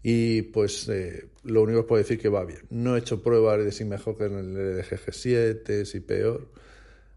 y 0.04 0.42
pues 0.42 0.88
eh, 0.88 1.28
lo 1.42 1.62
único 1.62 1.80
que 1.80 1.88
puedo 1.88 2.02
decir 2.04 2.20
que 2.20 2.28
va 2.28 2.44
bien. 2.44 2.60
No 2.70 2.94
he 2.94 3.00
hecho 3.00 3.20
pruebas 3.20 3.64
de 3.64 3.72
si 3.72 3.84
mejor 3.84 4.16
que 4.16 4.26
en 4.26 4.38
el 4.38 4.78
LG 4.78 4.90
G7, 4.90 5.86
si 5.86 5.98
peor. 5.98 6.52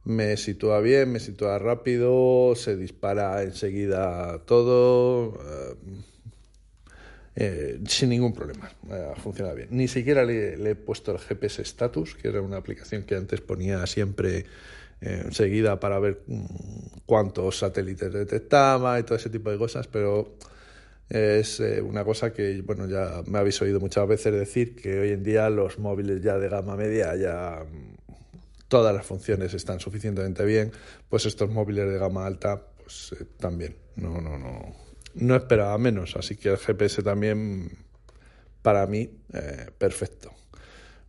Me 0.04 0.36
sitúa 0.36 0.80
bien, 0.80 1.12
me 1.12 1.20
sitúa 1.20 1.60
rápido, 1.60 2.56
se 2.56 2.76
dispara 2.76 3.44
enseguida 3.44 4.46
todo, 4.46 5.38
eh, 7.36 7.78
eh, 7.78 7.80
sin 7.88 8.10
ningún 8.10 8.34
problema, 8.34 8.70
funciona 9.22 9.54
bien. 9.54 9.70
Ni 9.72 9.88
siquiera 9.88 10.26
le, 10.26 10.54
he 10.54 10.76
puesto 10.76 11.12
el 11.12 11.20
GPS 11.20 11.62
Status, 11.62 12.16
que 12.16 12.28
era 12.28 12.42
una 12.42 12.58
aplicación 12.58 13.04
que 13.04 13.16
antes 13.16 13.42
ponía 13.42 13.86
siempre 13.88 14.46
enseguida 15.00 15.80
para 15.80 15.98
ver 16.00 16.22
mm, 16.28 16.46
cuántos 17.06 17.58
satélites 17.58 18.14
detectaba 18.14 19.00
y 19.00 19.04
todo 19.04 19.16
ese 19.16 19.32
tipo 19.32 19.50
de 19.50 19.58
cosas, 19.58 19.88
pero 19.88 20.38
es 21.12 21.60
eh, 21.60 21.82
una 21.82 22.06
cosa 22.06 22.32
que, 22.32 22.62
bueno, 22.62 22.88
ya 22.88 23.22
me 23.28 23.40
habéis 23.40 23.62
oído 23.62 23.82
muchas 23.82 24.08
veces 24.08 24.34
decir 24.34 24.78
que 24.78 24.98
hoy 24.98 25.10
en 25.12 25.24
día 25.24 25.50
los 25.50 25.78
móviles 25.78 26.22
ya 26.22 26.38
de 26.38 26.48
gama 26.48 26.78
media 26.78 27.14
ya 27.18 27.66
mm, 27.70 27.96
todas 28.70 28.96
las 28.96 29.06
funciones 29.06 29.54
están 29.54 29.82
suficientemente 29.82 30.46
bien, 30.46 30.72
pues 31.10 31.26
estos 31.26 31.50
móviles 31.50 31.90
de 31.90 31.98
gama 31.98 32.26
alta, 32.26 32.62
pues 32.78 33.14
eh, 33.20 33.26
también. 33.38 33.76
No, 33.98 34.22
no, 34.22 34.38
no. 34.38 34.74
No 35.16 35.36
esperaba 35.36 35.78
menos, 35.78 36.16
así 36.16 36.36
que 36.36 36.50
el 36.50 36.58
GPS 36.58 37.04
también, 37.04 37.78
para 38.62 38.88
mí, 38.88 39.10
eh, 39.34 39.68
perfecto. 39.78 40.32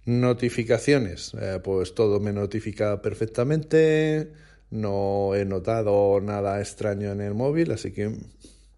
Notificaciones, 0.05 1.33
pues 1.63 1.95
todo 1.95 2.19
me 2.19 2.33
notifica 2.33 3.01
perfectamente 3.01 4.33
no 4.73 5.35
he 5.35 5.45
notado 5.45 6.19
nada 6.21 6.59
extraño 6.59 7.13
en 7.13 7.21
el 7.21 7.35
móvil, 7.35 7.73
así 7.73 7.93
que 7.93 8.09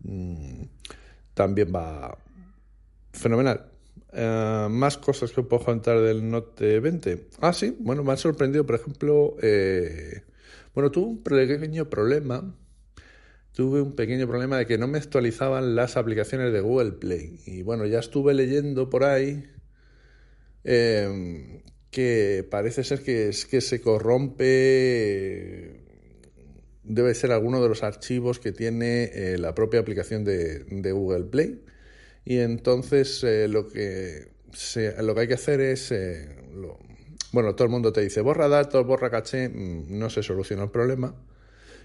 mm, 0.02 0.62
también 1.35 1.73
va 1.75 2.19
fenomenal. 3.12 3.66
Eh, 4.12 4.66
más 4.71 4.99
cosas 4.99 5.31
que 5.31 5.43
puedo 5.43 5.64
contar 5.64 6.00
del 6.00 6.28
Note 6.28 6.81
20. 6.81 7.28
Ah, 7.40 7.52
sí, 7.52 7.76
bueno, 7.78 8.02
me 8.02 8.12
ha 8.12 8.16
sorprendido, 8.16 8.66
por 8.66 8.75
ejemplo, 8.75 9.37
eh, 9.40 10.23
bueno, 10.75 10.90
tuve 10.90 11.07
un 11.07 11.23
pequeño 11.23 11.88
problema. 11.88 12.43
Tuve 13.55 13.81
un 13.81 13.95
pequeño 13.95 14.27
problema 14.27 14.59
de 14.59 14.67
que 14.67 14.79
no 14.79 14.89
me 14.89 14.99
actualizaban 14.99 15.75
las 15.75 15.97
aplicaciones 15.97 16.53
de 16.53 16.61
Google 16.61 16.93
Play. 16.93 17.41
Y 17.47 17.63
bueno, 17.63 17.87
ya 17.87 18.01
estuve 18.01 18.35
leyendo 18.35 18.91
por 18.91 19.05
ahí 19.05 19.49
eh, 20.65 21.63
que 21.91 22.47
parece 22.51 22.85
ser 22.85 23.03
que 23.03 23.29
es 23.29 23.47
que 23.47 23.61
se 23.61 23.81
corrompe. 23.81 25.81
Debe 26.83 27.15
ser 27.15 27.33
alguno 27.33 27.63
de 27.63 27.69
los 27.69 27.83
archivos 27.83 28.39
que 28.39 28.53
tiene 28.53 29.39
la 29.39 29.55
propia 29.55 29.81
aplicación 29.81 30.25
de 30.25 30.93
Google 30.93 31.25
Play 31.25 31.63
y 32.25 32.39
entonces 32.39 33.23
eh, 33.23 33.49
lo, 33.49 33.69
que 33.69 34.33
lo 35.03 35.15
que 35.15 35.21
hay 35.21 35.29
que 35.29 35.35
hacer 35.35 35.61
es, 35.61 35.93
eh, 35.93 36.37
bueno, 37.33 37.55
todo 37.55 37.67
el 37.67 37.71
mundo 37.71 37.93
te 37.93 38.01
dice, 38.01 38.23
borra 38.23 38.49
datos, 38.49 38.87
borra 38.87 39.11
caché, 39.11 39.49
mm, 39.49 39.99
no 39.99 40.09
se 40.09 40.23
soluciona 40.23 40.65
el 40.65 40.71
problema. 40.71 41.15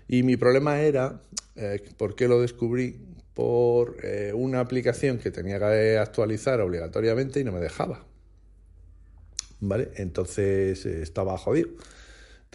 Y 0.07 0.23
mi 0.23 0.37
problema 0.37 0.81
era, 0.81 1.21
eh, 1.59 1.81
¿por 1.97 2.15
qué 2.15 2.27
lo 2.27 2.41
descubrí? 2.41 2.99
Por 3.33 3.97
una 4.33 4.59
aplicación 4.59 5.17
que 5.17 5.31
tenía 5.31 5.59
que 5.59 5.97
actualizar 5.97 6.59
obligatoriamente 6.59 7.39
y 7.39 7.45
no 7.45 7.53
me 7.53 7.61
dejaba. 7.61 8.05
¿Vale? 9.61 9.91
Entonces 9.95 10.85
estaba 10.85 11.37
jodido. 11.37 11.69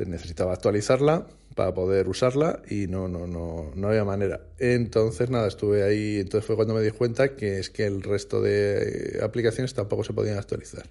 necesitaba 0.05 0.53
actualizarla 0.53 1.27
para 1.55 1.73
poder 1.73 2.09
usarla 2.09 2.63
y 2.69 2.87
no, 2.87 3.09
no, 3.09 3.27
no, 3.27 3.73
no 3.75 3.89
había 3.89 4.05
manera. 4.05 4.41
Entonces, 4.59 5.31
nada, 5.31 5.49
estuve 5.49 5.83
ahí, 5.83 6.19
entonces 6.19 6.47
fue 6.47 6.57
cuando 6.57 6.75
me 6.75 6.83
di 6.83 6.91
cuenta 6.91 7.37
que 7.37 7.59
es 7.59 7.71
que 7.71 7.87
el 7.87 8.03
resto 8.03 8.43
de 8.43 9.21
aplicaciones 9.23 9.75
tampoco 9.75 10.05
se 10.05 10.13
podían 10.13 10.39
actualizar. 10.39 10.85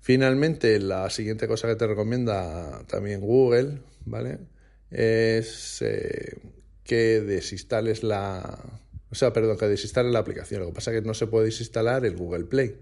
Finalmente, 0.00 0.78
la 0.78 1.10
siguiente 1.10 1.48
cosa 1.48 1.68
que 1.68 1.76
te 1.76 1.86
recomienda 1.86 2.84
también 2.86 3.20
Google, 3.20 3.78
¿vale? 4.04 4.38
Es 4.90 5.82
eh, 5.82 6.38
que 6.88 7.20
desinstales 7.20 8.02
la... 8.02 8.58
O 9.10 9.14
sea, 9.14 9.32
perdón, 9.32 9.58
que 9.58 9.68
desinstales 9.68 10.10
la 10.10 10.20
aplicación. 10.20 10.62
Lo 10.62 10.68
que 10.68 10.72
pasa 10.72 10.90
es 10.90 11.00
que 11.00 11.06
no 11.06 11.14
se 11.14 11.26
puede 11.26 11.44
desinstalar 11.44 12.04
el 12.06 12.16
Google 12.16 12.46
Play. 12.46 12.80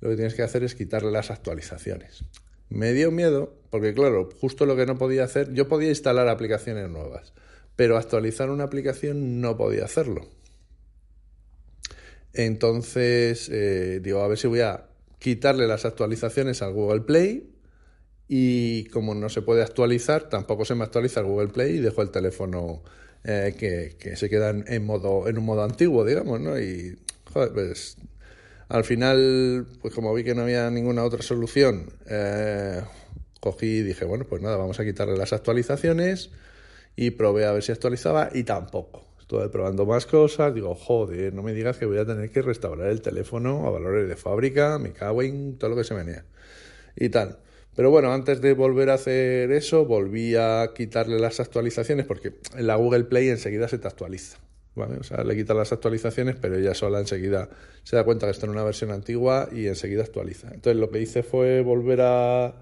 Lo 0.00 0.10
que 0.10 0.16
tienes 0.16 0.34
que 0.34 0.42
hacer 0.42 0.62
es 0.64 0.74
quitarle 0.74 1.10
las 1.10 1.30
actualizaciones. 1.30 2.24
Me 2.68 2.92
dio 2.92 3.10
miedo, 3.10 3.54
porque 3.70 3.94
claro, 3.94 4.28
justo 4.38 4.66
lo 4.66 4.76
que 4.76 4.84
no 4.84 4.98
podía 4.98 5.24
hacer, 5.24 5.52
yo 5.54 5.66
podía 5.66 5.88
instalar 5.88 6.28
aplicaciones 6.28 6.88
nuevas, 6.90 7.32
pero 7.74 7.96
actualizar 7.96 8.50
una 8.50 8.64
aplicación 8.64 9.40
no 9.40 9.56
podía 9.56 9.86
hacerlo. 9.86 10.28
Entonces, 12.34 13.48
eh, 13.50 14.00
digo, 14.02 14.20
a 14.20 14.28
ver 14.28 14.38
si 14.38 14.46
voy 14.46 14.60
a 14.60 14.88
quitarle 15.18 15.66
las 15.66 15.86
actualizaciones 15.86 16.60
al 16.60 16.72
Google 16.74 17.02
Play 17.02 17.50
y 18.28 18.84
como 18.86 19.14
no 19.14 19.30
se 19.30 19.40
puede 19.40 19.62
actualizar, 19.62 20.28
tampoco 20.28 20.64
se 20.66 20.74
me 20.74 20.84
actualiza 20.84 21.20
el 21.20 21.26
Google 21.26 21.48
Play 21.48 21.76
y 21.76 21.80
dejo 21.80 22.02
el 22.02 22.10
teléfono 22.10 22.82
eh, 23.24 23.54
que, 23.58 24.16
se 24.16 24.28
queda 24.28 24.50
en, 24.50 24.84
modo, 24.84 25.28
en 25.28 25.38
un 25.38 25.44
modo 25.44 25.62
antiguo, 25.62 26.04
digamos, 26.04 26.40
¿no? 26.40 26.58
Y, 26.58 26.98
joder, 27.32 27.52
pues 27.52 27.96
al 28.68 28.84
final, 28.84 29.66
pues 29.80 29.94
como 29.94 30.14
vi 30.14 30.24
que 30.24 30.34
no 30.34 30.42
había 30.42 30.70
ninguna 30.70 31.04
otra 31.04 31.22
solución, 31.22 31.90
eh, 32.08 32.80
cogí 33.40 33.66
y 33.66 33.82
dije, 33.82 34.04
bueno, 34.04 34.24
pues 34.28 34.40
nada, 34.42 34.56
vamos 34.56 34.80
a 34.80 34.84
quitarle 34.84 35.16
las 35.16 35.32
actualizaciones 35.32 36.30
y 36.96 37.10
probé 37.10 37.44
a 37.46 37.52
ver 37.52 37.62
si 37.62 37.72
actualizaba 37.72 38.30
y 38.32 38.44
tampoco. 38.44 39.04
Estuve 39.20 39.48
probando 39.48 39.86
más 39.86 40.06
cosas, 40.06 40.54
digo, 40.54 40.74
joder, 40.74 41.32
no 41.32 41.42
me 41.42 41.52
digas 41.52 41.76
que 41.78 41.86
voy 41.86 41.98
a 41.98 42.04
tener 42.04 42.30
que 42.30 42.42
restaurar 42.42 42.88
el 42.88 43.02
teléfono 43.02 43.66
a 43.66 43.70
valores 43.70 44.08
de 44.08 44.16
fábrica, 44.16 44.78
me 44.78 44.92
cago 44.92 45.22
en 45.22 45.58
todo 45.58 45.70
lo 45.70 45.76
que 45.76 45.84
se 45.84 45.94
venía 45.94 46.24
y 46.96 47.08
tal. 47.08 47.38
Pero 47.74 47.90
bueno, 47.90 48.12
antes 48.12 48.40
de 48.40 48.52
volver 48.52 48.90
a 48.90 48.94
hacer 48.94 49.50
eso, 49.50 49.86
volví 49.86 50.36
a 50.36 50.70
quitarle 50.74 51.18
las 51.18 51.40
actualizaciones 51.40 52.06
porque 52.06 52.34
en 52.56 52.66
la 52.66 52.76
Google 52.76 53.04
Play 53.04 53.30
enseguida 53.30 53.68
se 53.68 53.78
te 53.78 53.88
actualiza. 53.88 54.38
O 54.74 55.04
sea, 55.04 55.22
le 55.22 55.36
quita 55.36 55.52
las 55.52 55.72
actualizaciones, 55.72 56.36
pero 56.40 56.56
ella 56.56 56.74
sola 56.74 56.98
enseguida 56.98 57.50
se 57.82 57.96
da 57.96 58.04
cuenta 58.04 58.26
que 58.26 58.32
está 58.32 58.46
en 58.46 58.52
una 58.52 58.64
versión 58.64 58.90
antigua 58.90 59.48
y 59.52 59.66
enseguida 59.66 60.02
actualiza. 60.02 60.48
Entonces 60.48 60.80
lo 60.80 60.90
que 60.90 61.00
hice 61.00 61.22
fue 61.22 61.60
volver 61.60 62.00
a, 62.00 62.54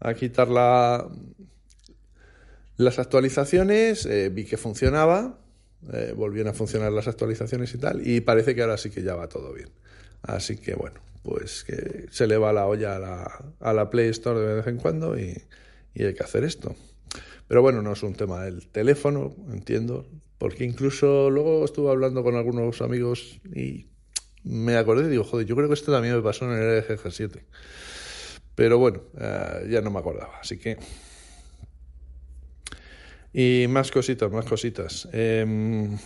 a 0.00 0.14
quitar 0.14 0.48
las 0.48 1.08
actualizaciones, 2.98 4.04
eh, 4.06 4.30
vi 4.30 4.44
que 4.44 4.58
funcionaba, 4.58 5.38
eh, 5.92 6.12
volvieron 6.14 6.50
a 6.50 6.54
funcionar 6.54 6.92
las 6.92 7.08
actualizaciones 7.08 7.74
y 7.74 7.78
tal, 7.78 8.06
y 8.06 8.20
parece 8.20 8.54
que 8.54 8.62
ahora 8.62 8.76
sí 8.76 8.90
que 8.90 9.02
ya 9.02 9.14
va 9.14 9.28
todo 9.28 9.52
bien. 9.52 9.70
Así 10.22 10.56
que 10.56 10.74
bueno, 10.74 11.00
pues 11.26 11.64
que 11.64 12.06
se 12.10 12.28
le 12.28 12.36
va 12.38 12.52
la 12.52 12.66
olla 12.66 12.94
a 12.94 12.98
la, 13.00 13.44
a 13.58 13.72
la 13.72 13.90
Play 13.90 14.10
Store 14.10 14.38
de 14.38 14.54
vez 14.54 14.66
en 14.68 14.76
cuando 14.76 15.18
y, 15.18 15.36
y 15.92 16.04
hay 16.04 16.14
que 16.14 16.22
hacer 16.22 16.44
esto. 16.44 16.76
Pero 17.48 17.62
bueno, 17.62 17.82
no 17.82 17.92
es 17.92 18.02
un 18.04 18.14
tema 18.14 18.44
del 18.44 18.68
teléfono, 18.68 19.34
entiendo, 19.50 20.06
porque 20.38 20.62
incluso 20.62 21.28
luego 21.28 21.64
estuve 21.64 21.90
hablando 21.90 22.22
con 22.22 22.36
algunos 22.36 22.80
amigos 22.80 23.40
y 23.52 23.88
me 24.44 24.76
acordé 24.76 25.06
y 25.06 25.10
digo, 25.10 25.24
joder, 25.24 25.46
yo 25.46 25.56
creo 25.56 25.66
que 25.66 25.74
esto 25.74 25.90
también 25.90 26.14
me 26.14 26.22
pasó 26.22 26.44
en 26.44 26.52
el 26.52 26.78
LG 26.78 26.96
G7. 27.02 27.42
Pero 28.54 28.78
bueno, 28.78 29.02
eh, 29.18 29.66
ya 29.68 29.80
no 29.80 29.90
me 29.90 29.98
acordaba, 29.98 30.38
así 30.40 30.58
que... 30.58 30.78
Y 33.32 33.66
más 33.68 33.90
cositas, 33.90 34.30
más 34.30 34.46
cositas. 34.46 35.08
Em, 35.12 35.98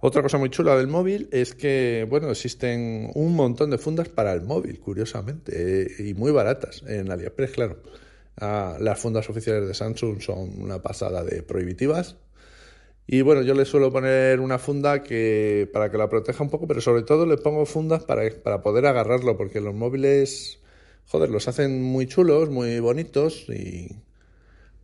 otra 0.00 0.22
cosa 0.22 0.38
muy 0.38 0.50
chula 0.50 0.76
del 0.76 0.88
móvil 0.88 1.28
es 1.32 1.54
que, 1.54 2.06
bueno, 2.08 2.30
existen 2.30 3.10
un 3.14 3.34
montón 3.34 3.70
de 3.70 3.78
fundas 3.78 4.08
para 4.08 4.32
el 4.32 4.42
móvil, 4.42 4.78
curiosamente, 4.80 5.86
y 5.98 6.14
muy 6.14 6.32
baratas. 6.32 6.82
En 6.86 7.10
AliExpress, 7.10 7.50
claro. 7.52 7.82
Ah, 8.38 8.76
las 8.80 8.98
fundas 8.98 9.28
oficiales 9.30 9.66
de 9.66 9.74
Samsung 9.74 10.20
son 10.20 10.60
una 10.60 10.82
pasada 10.82 11.24
de 11.24 11.42
prohibitivas. 11.42 12.16
Y 13.06 13.22
bueno, 13.22 13.42
yo 13.42 13.54
le 13.54 13.64
suelo 13.64 13.92
poner 13.92 14.40
una 14.40 14.58
funda 14.58 15.02
que 15.02 15.68
para 15.72 15.90
que 15.90 15.96
la 15.98 16.08
proteja 16.08 16.42
un 16.42 16.50
poco, 16.50 16.66
pero 16.66 16.80
sobre 16.80 17.02
todo 17.02 17.24
le 17.24 17.36
pongo 17.38 17.64
fundas 17.64 18.04
para, 18.04 18.28
para 18.42 18.62
poder 18.62 18.86
agarrarlo, 18.86 19.36
porque 19.36 19.60
los 19.60 19.74
móviles, 19.74 20.58
joder, 21.06 21.30
los 21.30 21.48
hacen 21.48 21.82
muy 21.82 22.06
chulos, 22.06 22.50
muy 22.50 22.80
bonitos, 22.80 23.48
y... 23.48 24.02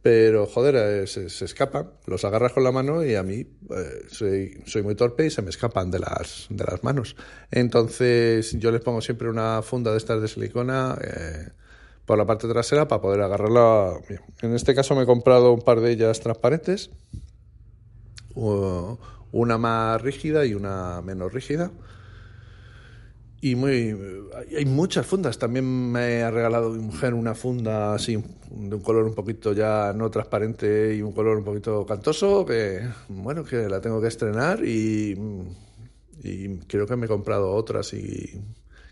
pero 0.02 0.46
joder, 0.46 0.74
eh, 0.76 1.06
se, 1.06 1.26
escapan, 1.26 1.90
los 2.06 2.24
agarras 2.24 2.52
con 2.52 2.64
la 2.64 2.72
mano 2.72 3.04
y 3.04 3.14
a 3.14 3.22
mí 3.22 3.36
eh, 3.36 4.06
soy, 4.08 4.62
soy 4.66 4.82
muy 4.82 4.96
torpe 4.96 5.26
y 5.26 5.30
se 5.30 5.42
me 5.42 5.50
escapan 5.50 5.90
de 5.90 6.00
las, 6.00 6.46
de 6.50 6.64
las 6.64 6.82
manos. 6.82 7.16
Entonces 7.50 8.58
yo 8.58 8.70
les 8.72 8.80
pongo 8.80 9.00
siempre 9.00 9.30
una 9.30 9.62
funda 9.62 9.92
de 9.92 9.98
estas 9.98 10.20
de 10.20 10.28
silicona. 10.28 10.98
Eh, 11.00 11.48
por 12.04 12.18
la 12.18 12.26
parte 12.26 12.48
trasera 12.48 12.88
para 12.88 13.00
poder 13.00 13.20
agarrarla 13.20 13.94
bien. 14.08 14.20
En 14.42 14.54
este 14.54 14.74
caso 14.74 14.96
me 14.96 15.04
he 15.04 15.06
comprado 15.06 15.52
un 15.52 15.62
par 15.62 15.80
de 15.80 15.92
ellas 15.92 16.18
transparentes 16.18 16.90
una 19.32 19.58
más 19.58 20.00
rígida 20.00 20.44
y 20.46 20.54
una 20.54 21.00
menos 21.02 21.32
rígida. 21.32 21.70
Y 23.44 23.56
muy, 23.56 23.92
hay 24.56 24.64
muchas 24.66 25.04
fundas. 25.04 25.36
También 25.36 25.90
me 25.90 26.22
ha 26.22 26.30
regalado 26.30 26.70
mi 26.70 26.78
mujer 26.78 27.12
una 27.12 27.34
funda 27.34 27.92
así, 27.92 28.14
de 28.14 28.74
un 28.76 28.80
color 28.80 29.04
un 29.04 29.16
poquito 29.16 29.52
ya 29.52 29.92
no 29.92 30.12
transparente 30.12 30.94
y 30.94 31.02
un 31.02 31.10
color 31.10 31.38
un 31.38 31.44
poquito 31.44 31.84
cantoso, 31.84 32.46
que 32.46 32.88
bueno, 33.08 33.42
que 33.42 33.68
la 33.68 33.80
tengo 33.80 34.00
que 34.00 34.06
estrenar 34.06 34.64
y, 34.64 35.16
creo 36.68 36.86
que 36.86 36.94
me 36.94 37.06
he 37.06 37.08
comprado 37.08 37.50
otras 37.52 37.92
y 37.94 38.40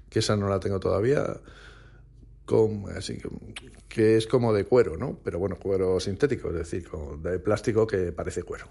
que 0.08 0.18
esa 0.18 0.34
no 0.34 0.48
la 0.48 0.58
tengo 0.58 0.80
todavía. 0.80 1.24
Con, 2.44 2.86
así 2.96 3.18
que, 3.18 3.28
que 3.88 4.16
es 4.16 4.26
como 4.26 4.52
de 4.52 4.64
cuero, 4.64 4.96
¿no? 4.96 5.16
Pero 5.22 5.38
bueno, 5.38 5.58
cuero 5.60 6.00
sintético, 6.00 6.48
es 6.48 6.54
decir, 6.54 6.88
de 7.22 7.38
plástico 7.38 7.86
que 7.86 8.10
parece 8.10 8.42
cuero 8.42 8.66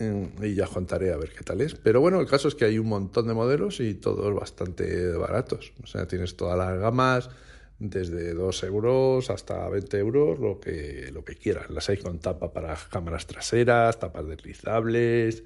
y 0.00 0.54
ya 0.54 0.66
contaré 0.66 1.12
a 1.12 1.16
ver 1.16 1.30
qué 1.30 1.44
tal 1.44 1.60
es. 1.60 1.74
Pero 1.74 2.00
bueno, 2.00 2.20
el 2.20 2.26
caso 2.26 2.48
es 2.48 2.54
que 2.54 2.64
hay 2.64 2.78
un 2.78 2.88
montón 2.88 3.26
de 3.28 3.34
modelos 3.34 3.80
y 3.80 3.94
todos 3.94 4.34
bastante 4.34 5.12
baratos. 5.12 5.72
O 5.82 5.86
sea, 5.86 6.06
tienes 6.06 6.36
todas 6.36 6.58
las 6.58 6.78
gamas, 6.78 7.30
desde 7.78 8.34
2 8.34 8.62
euros 8.64 9.30
hasta 9.30 9.68
20 9.68 9.98
euros, 9.98 10.38
lo 10.38 10.60
que, 10.60 11.10
lo 11.12 11.24
que 11.24 11.36
quieras. 11.36 11.70
Las 11.70 11.88
hay 11.88 11.98
con 11.98 12.18
tapa 12.18 12.52
para 12.52 12.76
cámaras 12.90 13.26
traseras, 13.26 13.98
tapas 13.98 14.26
deslizables, 14.26 15.44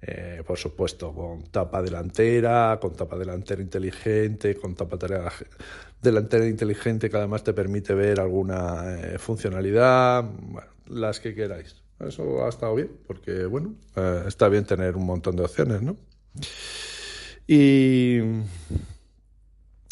eh, 0.00 0.42
por 0.46 0.58
supuesto 0.58 1.12
con 1.14 1.44
tapa 1.44 1.82
delantera, 1.82 2.78
con 2.80 2.94
tapa 2.94 3.16
delantera 3.16 3.62
inteligente, 3.62 4.54
con 4.56 4.74
tapa 4.74 4.98
delantera 6.00 6.46
inteligente 6.46 7.10
que 7.10 7.16
además 7.16 7.44
te 7.44 7.52
permite 7.52 7.94
ver 7.94 8.20
alguna 8.20 8.96
eh, 8.98 9.18
funcionalidad, 9.18 10.24
las 10.88 11.20
que 11.20 11.34
queráis. 11.34 11.81
Eso 12.06 12.44
ha 12.44 12.48
estado 12.48 12.74
bien, 12.74 12.90
porque 13.06 13.46
bueno, 13.46 13.74
eh, 13.96 14.24
está 14.26 14.48
bien 14.48 14.64
tener 14.64 14.96
un 14.96 15.06
montón 15.06 15.36
de 15.36 15.44
opciones, 15.44 15.82
¿no? 15.82 15.96
Y, 17.46 18.18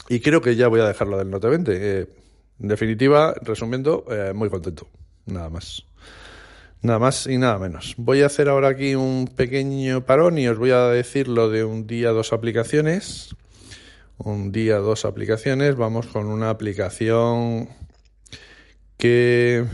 y 0.09 0.21
creo 0.21 0.40
que 0.40 0.57
ya 0.57 0.69
voy 0.69 0.81
a 0.81 0.87
dejarlo 0.87 1.19
del 1.19 1.31
Note 1.31 1.49
20. 1.49 1.73
Eh, 1.73 2.07
en 2.61 2.69
definitiva, 2.69 3.35
resumiendo, 3.43 4.05
eh, 4.11 4.33
muy 4.35 4.50
contento, 4.50 4.87
nada 5.26 5.49
más. 5.49 5.85
Nada 6.83 6.99
más 6.99 7.26
y 7.26 7.37
nada 7.37 7.59
menos. 7.59 7.95
Voy 7.99 8.23
a 8.23 8.26
hacer 8.26 8.49
ahora 8.49 8.69
aquí 8.69 8.95
un 8.95 9.26
pequeño 9.26 10.05
parón 10.07 10.38
y 10.38 10.49
os 10.49 10.59
voy 10.59 10.71
a 10.71 10.87
decir 10.88 11.29
lo 11.29 11.50
de 11.50 11.64
un 11.64 11.87
día, 11.87 12.11
dos 12.11 12.33
aplicaciones. 12.33 13.37
Un 14.17 14.50
día, 14.52 14.79
dos 14.79 15.05
aplicaciones. 15.05 15.76
Vamos 15.76 16.07
con 16.07 16.26
una 16.26 16.50
aplicación 16.50 17.69
que 18.97 19.64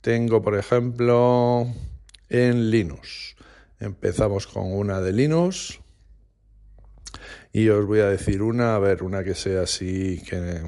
tengo, 0.00 0.42
por 0.42 0.56
ejemplo, 0.56 1.66
en 2.28 2.70
Linux. 2.70 3.36
Empezamos 3.80 4.46
con 4.46 4.72
una 4.72 5.00
de 5.00 5.12
Linux. 5.12 5.80
Y 7.52 7.68
os 7.68 7.86
voy 7.86 8.00
a 8.00 8.08
decir 8.08 8.42
una, 8.42 8.74
a 8.74 8.78
ver, 8.78 9.02
una 9.02 9.24
que 9.24 9.34
sea 9.34 9.62
así 9.62 10.22
que... 10.28 10.62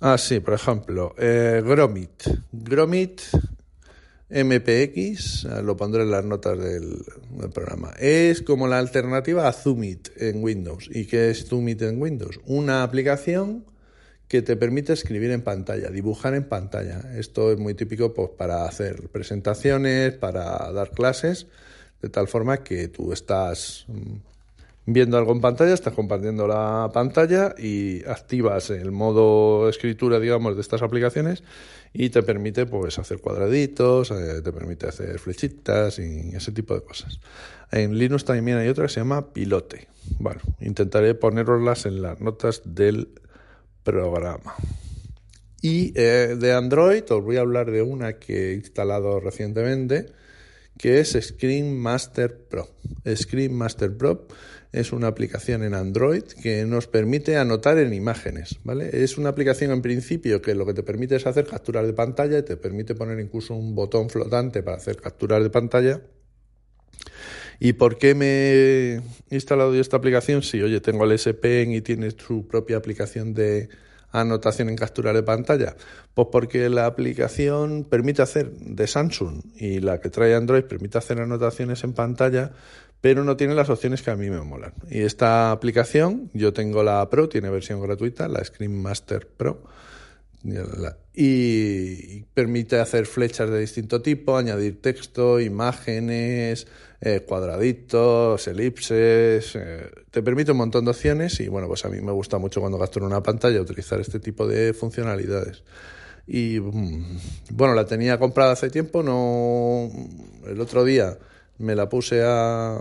Ah, 0.00 0.18
sí, 0.18 0.40
por 0.40 0.54
ejemplo, 0.54 1.14
eh, 1.18 1.62
Gromit. 1.64 2.24
Gromit 2.52 3.22
MPX, 4.30 5.44
eh, 5.44 5.62
lo 5.62 5.76
pondré 5.76 6.02
en 6.02 6.10
las 6.10 6.24
notas 6.24 6.58
del, 6.58 7.04
programa. 7.52 7.92
Es 7.98 8.42
como 8.42 8.66
la 8.66 8.78
alternativa 8.78 9.48
a 9.48 9.52
Zoomit 9.52 10.08
en 10.16 10.42
Windows. 10.42 10.90
¿Y 10.92 11.06
qué 11.06 11.30
es 11.30 11.46
Zoomit 11.46 11.82
en 11.82 12.00
Windows? 12.00 12.40
Una 12.46 12.82
aplicación 12.82 13.64
que 14.34 14.42
te 14.42 14.56
permite 14.56 14.92
escribir 14.92 15.30
en 15.30 15.42
pantalla, 15.42 15.90
dibujar 15.90 16.34
en 16.34 16.42
pantalla. 16.42 17.00
Esto 17.16 17.52
es 17.52 17.58
muy 17.60 17.74
típico 17.74 18.12
pues, 18.12 18.30
para 18.30 18.64
hacer 18.64 19.08
presentaciones, 19.10 20.12
para 20.14 20.72
dar 20.72 20.90
clases, 20.90 21.46
de 22.02 22.08
tal 22.08 22.26
forma 22.26 22.64
que 22.64 22.88
tú 22.88 23.12
estás 23.12 23.84
mm, 23.86 24.16
viendo 24.86 25.18
algo 25.18 25.30
en 25.30 25.40
pantalla, 25.40 25.72
estás 25.72 25.94
compartiendo 25.94 26.48
la 26.48 26.90
pantalla 26.92 27.54
y 27.56 28.04
activas 28.06 28.70
el 28.70 28.90
modo 28.90 29.68
escritura, 29.68 30.18
digamos, 30.18 30.56
de 30.56 30.62
estas 30.62 30.82
aplicaciones 30.82 31.44
y 31.92 32.10
te 32.10 32.24
permite 32.24 32.66
pues 32.66 32.98
hacer 32.98 33.20
cuadraditos, 33.20 34.10
eh, 34.10 34.42
te 34.42 34.52
permite 34.52 34.88
hacer 34.88 35.20
flechitas 35.20 36.00
y 36.00 36.34
ese 36.34 36.50
tipo 36.50 36.74
de 36.74 36.82
cosas. 36.82 37.20
En 37.70 37.96
Linux 37.96 38.24
también 38.24 38.58
hay 38.58 38.66
otra 38.66 38.86
que 38.86 38.94
se 38.94 38.98
llama 38.98 39.32
Pilote. 39.32 39.86
Bueno, 40.18 40.40
intentaré 40.58 41.14
poneroslas 41.14 41.86
en 41.86 42.02
las 42.02 42.20
notas 42.20 42.62
del 42.64 43.10
programa. 43.84 44.54
Y 45.62 45.92
eh, 45.94 46.36
de 46.38 46.52
Android 46.52 47.04
os 47.10 47.24
voy 47.24 47.36
a 47.36 47.40
hablar 47.40 47.70
de 47.70 47.82
una 47.82 48.18
que 48.18 48.50
he 48.50 48.54
instalado 48.54 49.20
recientemente, 49.20 50.06
que 50.76 51.00
es 51.00 51.16
Screen 51.20 51.78
Master 51.78 52.36
Pro. 52.36 52.68
Screen 53.14 53.54
Master 53.54 53.96
Pro 53.96 54.26
es 54.74 54.92
una 54.92 55.06
aplicación 55.06 55.62
en 55.62 55.72
Android 55.72 56.24
que 56.24 56.64
nos 56.64 56.88
permite 56.88 57.36
anotar 57.36 57.78
en 57.78 57.94
imágenes, 57.94 58.58
¿vale? 58.64 58.90
Es 59.04 59.16
una 59.16 59.28
aplicación 59.28 59.70
en 59.70 59.82
principio 59.82 60.42
que 60.42 60.56
lo 60.56 60.66
que 60.66 60.74
te 60.74 60.82
permite 60.82 61.14
es 61.14 61.26
hacer 61.28 61.46
capturas 61.46 61.86
de 61.86 61.92
pantalla 61.92 62.38
y 62.38 62.42
te 62.42 62.56
permite 62.56 62.96
poner 62.96 63.20
incluso 63.20 63.54
un 63.54 63.76
botón 63.76 64.10
flotante 64.10 64.64
para 64.64 64.78
hacer 64.78 64.96
capturas 64.96 65.44
de 65.44 65.50
pantalla. 65.50 66.02
¿Y 67.60 67.74
por 67.74 67.98
qué 67.98 68.14
me 68.14 68.26
he 68.26 69.00
instalado 69.30 69.74
yo 69.74 69.80
esta 69.80 69.96
aplicación? 69.96 70.42
Si, 70.42 70.62
oye, 70.62 70.80
tengo 70.80 71.04
el 71.04 71.12
S 71.12 71.34
y 71.42 71.80
tiene 71.80 72.10
su 72.10 72.46
propia 72.46 72.76
aplicación 72.76 73.34
de 73.34 73.68
anotación 74.10 74.68
en 74.68 74.76
captura 74.76 75.12
de 75.12 75.22
pantalla? 75.22 75.76
Pues 76.14 76.28
porque 76.30 76.68
la 76.68 76.86
aplicación 76.86 77.84
permite 77.84 78.22
hacer 78.22 78.50
de 78.52 78.86
Samsung 78.86 79.42
y 79.56 79.80
la 79.80 80.00
que 80.00 80.10
trae 80.10 80.34
Android 80.34 80.64
permite 80.64 80.98
hacer 80.98 81.20
anotaciones 81.20 81.82
en 81.84 81.92
pantalla 81.92 82.52
pero 83.04 83.22
no 83.22 83.36
tiene 83.36 83.54
las 83.54 83.68
opciones 83.68 84.00
que 84.00 84.10
a 84.10 84.16
mí 84.16 84.30
me 84.30 84.40
molan. 84.40 84.72
Y 84.88 85.02
esta 85.02 85.50
aplicación, 85.50 86.30
yo 86.32 86.54
tengo 86.54 86.82
la 86.82 87.06
Pro, 87.10 87.28
tiene 87.28 87.50
versión 87.50 87.82
gratuita, 87.82 88.28
la 88.28 88.42
Screen 88.42 88.80
Master 88.80 89.26
Pro, 89.26 89.62
y 91.14 92.22
permite 92.34 92.78
hacer 92.78 93.06
flechas 93.06 93.48
de 93.50 93.60
distinto 93.60 94.02
tipo, 94.02 94.36
añadir 94.36 94.82
texto, 94.82 95.40
imágenes, 95.40 96.66
eh, 97.00 97.20
cuadraditos, 97.20 98.46
elipses, 98.48 99.56
eh, 99.56 99.90
te 100.10 100.22
permite 100.22 100.52
un 100.52 100.58
montón 100.58 100.84
de 100.84 100.90
opciones 100.90 101.40
y 101.40 101.48
bueno, 101.48 101.68
pues 101.68 101.84
a 101.84 101.88
mí 101.88 102.00
me 102.00 102.12
gusta 102.12 102.38
mucho 102.38 102.60
cuando 102.60 102.78
capturo 102.78 103.06
una 103.06 103.22
pantalla 103.22 103.60
utilizar 103.60 104.00
este 104.00 104.20
tipo 104.20 104.46
de 104.46 104.74
funcionalidades. 104.74 105.62
Y 106.26 106.60
mm, 106.60 107.18
bueno, 107.52 107.74
la 107.74 107.86
tenía 107.86 108.18
comprada 108.18 108.52
hace 108.52 108.70
tiempo, 108.70 109.02
no 109.02 109.90
el 110.46 110.60
otro 110.60 110.84
día 110.84 111.16
me 111.58 111.74
la 111.74 111.88
puse 111.88 112.22
a, 112.24 112.78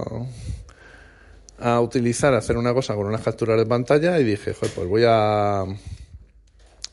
a 1.59 1.81
utilizar, 1.81 2.33
a 2.33 2.37
hacer 2.37 2.57
una 2.57 2.73
cosa 2.73 2.95
con 2.95 3.05
unas 3.05 3.21
capturas 3.21 3.57
de 3.57 3.65
pantalla 3.65 4.19
y 4.19 4.23
dije, 4.23 4.53
pues 4.59 4.87
voy 4.87 5.03
a, 5.05 5.65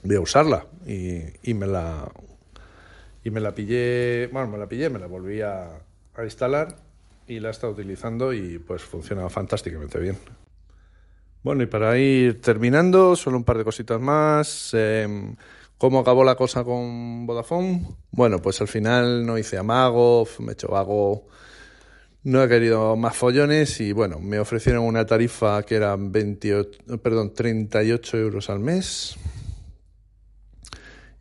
voy 0.03 0.17
a 0.17 0.21
usarla. 0.21 0.67
Y, 0.87 1.23
y, 1.43 1.55
me 1.55 1.67
la 1.67 2.11
y 3.23 3.31
me 3.31 3.41
la 3.41 3.55
pillé, 3.55 4.29
bueno, 4.33 4.49
me 4.49 4.59
la 4.59 4.69
pillé, 4.69 4.89
me 4.91 4.99
la 4.99 5.07
volví 5.07 5.41
a, 5.43 5.83
instalar 6.23 6.77
y 7.27 7.41
la 7.41 7.49
he 7.49 7.51
estado 7.51 7.73
utilizando 7.73 8.35
y 8.35 8.59
pues 8.59 8.83
funciona 8.83 9.29
fantásticamente 9.31 9.99
bien. 9.99 10.19
Bueno, 11.43 11.63
y 11.63 11.67
para 11.67 11.97
ir 11.97 12.43
terminando, 12.43 13.17
solo 13.17 13.39
un 13.39 13.45
par 13.45 13.57
de 13.57 13.65
cositas 13.65 14.01
más. 14.01 14.75
Em, 14.75 15.37
¿Cómo 15.79 16.01
acabó 16.01 16.25
la 16.25 16.35
cosa 16.35 16.63
con 16.63 17.27
Vodafone? 17.27 17.87
Bueno, 18.11 18.43
pues 18.43 18.61
al 18.61 18.69
final 18.69 19.25
no 19.25 19.39
hice 19.39 19.57
amago, 19.57 20.29
me 20.41 20.51
he 20.51 20.53
hecho 20.53 20.69
vago 20.69 21.27
no 22.23 22.43
he 22.43 22.49
querido 22.49 22.97
más 22.97 23.17
follones 23.17 23.81
y 23.81 23.93
bueno, 23.93 24.19
me 24.21 24.39
ofrecieron 24.39 24.85
una 24.85 25.07
tarifa 25.07 25.63
que 25.63 25.77
era 25.77 25.97
28, 25.99 26.99
perdón, 27.03 27.33
38 27.33 28.19
euros 28.19 28.51
al 28.51 28.61
mes. 28.61 29.17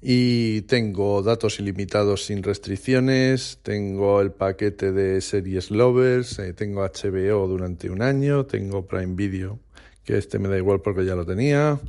Y 0.01 0.61
tengo 0.61 1.21
datos 1.23 1.59
ilimitados 1.59 2.25
sin 2.25 2.41
restricciones, 2.41 3.59
tengo 3.63 4.21
el 4.21 4.31
paquete 4.31 4.93
de 4.93 5.19
series 5.19 5.71
lovers, 5.71 6.39
eh, 6.39 6.53
tengo 6.53 6.83
HBO 6.83 7.47
durante 7.47 7.89
un 7.89 8.01
año, 8.01 8.45
tengo 8.45 8.87
Prime 8.87 9.15
Video, 9.15 9.59
que 10.05 10.17
este 10.17 10.39
me 10.39 10.47
da 10.47 10.57
igual 10.57 10.81
porque 10.81 11.05
ya 11.05 11.15
lo 11.15 11.25
tenía. 11.25 11.79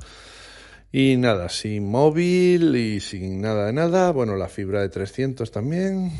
Y 0.90 1.16
nada, 1.18 1.48
sin 1.48 1.88
móvil 1.88 2.74
y 2.74 2.98
sin 2.98 3.40
nada 3.40 3.66
de 3.66 3.72
nada. 3.72 4.10
Bueno, 4.10 4.34
la 4.34 4.48
fibra 4.48 4.80
de 4.80 4.88
300 4.88 5.48
también. 5.52 6.10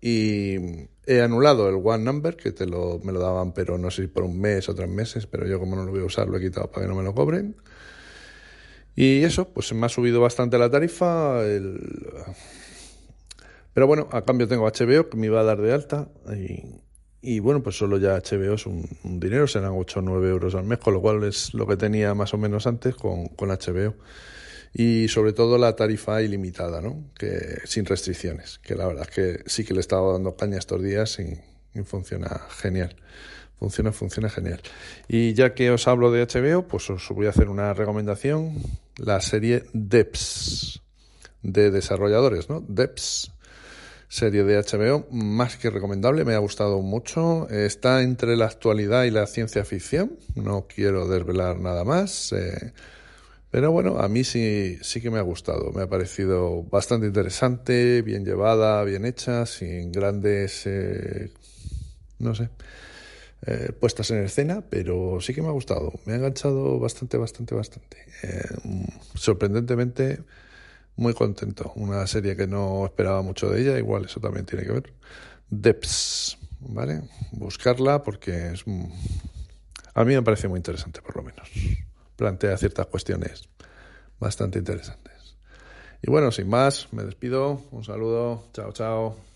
Y 0.00 0.88
he 1.06 1.20
anulado 1.22 1.68
el 1.68 1.80
One 1.82 2.04
Number, 2.04 2.36
que 2.36 2.52
te 2.52 2.66
lo, 2.66 3.00
me 3.02 3.12
lo 3.12 3.18
daban, 3.18 3.52
pero 3.52 3.78
no 3.78 3.90
sé 3.90 4.02
si 4.02 4.08
por 4.08 4.22
un 4.22 4.40
mes 4.40 4.68
o 4.68 4.74
tres 4.76 4.88
meses, 4.88 5.26
pero 5.26 5.46
yo 5.46 5.58
como 5.58 5.74
no 5.74 5.84
lo 5.84 5.90
voy 5.90 6.02
a 6.02 6.04
usar 6.04 6.28
lo 6.28 6.38
he 6.38 6.40
quitado 6.40 6.70
para 6.70 6.86
que 6.86 6.88
no 6.88 6.96
me 6.96 7.02
lo 7.02 7.14
cobren. 7.14 7.56
Y 8.94 9.22
eso, 9.22 9.48
pues 9.48 9.72
me 9.72 9.86
ha 9.86 9.88
subido 9.88 10.20
bastante 10.20 10.58
la 10.58 10.70
tarifa. 10.70 11.40
Pero 13.74 13.86
bueno, 13.86 14.08
a 14.12 14.22
cambio 14.22 14.48
tengo 14.48 14.66
HBO 14.66 15.08
que 15.08 15.16
me 15.16 15.26
iba 15.26 15.40
a 15.40 15.44
dar 15.44 15.60
de 15.60 15.72
alta. 15.72 16.08
Y, 17.22 17.38
bueno, 17.40 17.62
pues 17.62 17.76
solo 17.76 17.98
ya 17.98 18.16
HBO 18.16 18.54
es 18.54 18.66
un, 18.66 18.88
dinero, 19.04 19.46
serán 19.46 19.72
8 19.74 20.00
o 20.00 20.02
9 20.02 20.28
euros 20.28 20.54
al 20.54 20.64
mes, 20.64 20.78
con 20.78 20.94
lo 20.94 21.00
cual 21.00 21.22
es 21.24 21.54
lo 21.54 21.66
que 21.66 21.76
tenía 21.76 22.14
más 22.14 22.34
o 22.34 22.38
menos 22.38 22.66
antes 22.66 22.94
con, 22.96 23.28
con 23.28 23.48
HBO 23.50 23.94
y 24.74 25.08
sobre 25.08 25.32
todo 25.32 25.58
la 25.58 25.76
tarifa 25.76 26.22
ilimitada, 26.22 26.80
¿no? 26.80 27.04
que 27.18 27.60
sin 27.64 27.84
restricciones, 27.84 28.58
que 28.58 28.74
la 28.74 28.86
verdad 28.86 29.06
es 29.08 29.14
que 29.14 29.42
sí 29.46 29.64
que 29.64 29.74
le 29.74 29.80
he 29.80 29.80
estado 29.80 30.12
dando 30.12 30.36
caña 30.36 30.58
estos 30.58 30.82
días 30.82 31.18
y, 31.18 31.38
funciona 31.84 32.28
genial. 32.50 32.94
Funciona, 33.62 33.92
funciona 33.92 34.28
genial. 34.28 34.60
Y 35.06 35.34
ya 35.34 35.54
que 35.54 35.70
os 35.70 35.86
hablo 35.86 36.10
de 36.10 36.26
HBO, 36.26 36.66
pues 36.66 36.90
os 36.90 37.08
voy 37.10 37.26
a 37.26 37.28
hacer 37.28 37.48
una 37.48 37.72
recomendación, 37.74 38.54
la 38.96 39.20
serie 39.20 39.62
Deps 39.72 40.80
de 41.44 41.70
desarrolladores, 41.70 42.48
¿no? 42.48 42.60
Deps 42.66 43.30
serie 44.08 44.42
de 44.42 44.58
HBO, 44.58 45.06
más 45.12 45.58
que 45.58 45.70
recomendable, 45.70 46.24
me 46.24 46.34
ha 46.34 46.38
gustado 46.38 46.82
mucho. 46.82 47.48
Está 47.50 48.02
entre 48.02 48.36
la 48.36 48.46
actualidad 48.46 49.04
y 49.04 49.12
la 49.12 49.28
ciencia 49.28 49.64
ficción, 49.64 50.18
no 50.34 50.66
quiero 50.66 51.06
desvelar 51.06 51.60
nada 51.60 51.84
más. 51.84 52.32
Eh, 52.32 52.72
pero 53.52 53.70
bueno, 53.70 54.00
a 54.00 54.08
mí 54.08 54.24
sí, 54.24 54.76
sí 54.82 55.00
que 55.00 55.08
me 55.12 55.20
ha 55.20 55.22
gustado, 55.22 55.70
me 55.70 55.82
ha 55.82 55.88
parecido 55.88 56.64
bastante 56.64 57.06
interesante, 57.06 58.02
bien 58.02 58.24
llevada, 58.24 58.82
bien 58.82 59.06
hecha, 59.06 59.46
sin 59.46 59.92
grandes, 59.92 60.66
eh, 60.66 61.30
no 62.18 62.34
sé, 62.34 62.48
eh, 63.46 63.72
puestas 63.78 64.10
en 64.10 64.24
escena, 64.24 64.62
pero 64.68 65.20
sí 65.20 65.34
que 65.34 65.42
me 65.42 65.48
ha 65.48 65.52
gustado, 65.52 65.92
me 66.06 66.12
ha 66.12 66.16
enganchado 66.16 66.78
bastante, 66.78 67.16
bastante, 67.16 67.54
bastante. 67.54 67.96
Eh, 68.22 68.44
sorprendentemente, 69.14 70.22
muy 70.96 71.14
contento. 71.14 71.72
Una 71.74 72.06
serie 72.06 72.36
que 72.36 72.46
no 72.46 72.84
esperaba 72.84 73.22
mucho 73.22 73.50
de 73.50 73.62
ella, 73.62 73.78
igual 73.78 74.04
eso 74.04 74.20
también 74.20 74.46
tiene 74.46 74.64
que 74.64 74.72
ver. 74.72 74.92
Deps, 75.50 76.38
¿vale? 76.60 77.02
Buscarla 77.32 78.02
porque 78.02 78.52
es... 78.52 78.64
A 79.94 80.04
mí 80.04 80.14
me 80.14 80.22
parece 80.22 80.48
muy 80.48 80.58
interesante, 80.58 81.02
por 81.02 81.16
lo 81.16 81.22
menos 81.22 81.50
plantea 82.16 82.56
ciertas 82.56 82.86
cuestiones 82.86 83.48
bastante 84.20 84.58
interesantes. 84.58 85.36
Y 86.02 86.10
bueno, 86.10 86.30
sin 86.30 86.48
más, 86.48 86.88
me 86.92 87.04
despido. 87.04 87.62
Un 87.70 87.84
saludo. 87.84 88.44
Chao, 88.52 88.72
chao. 88.72 89.31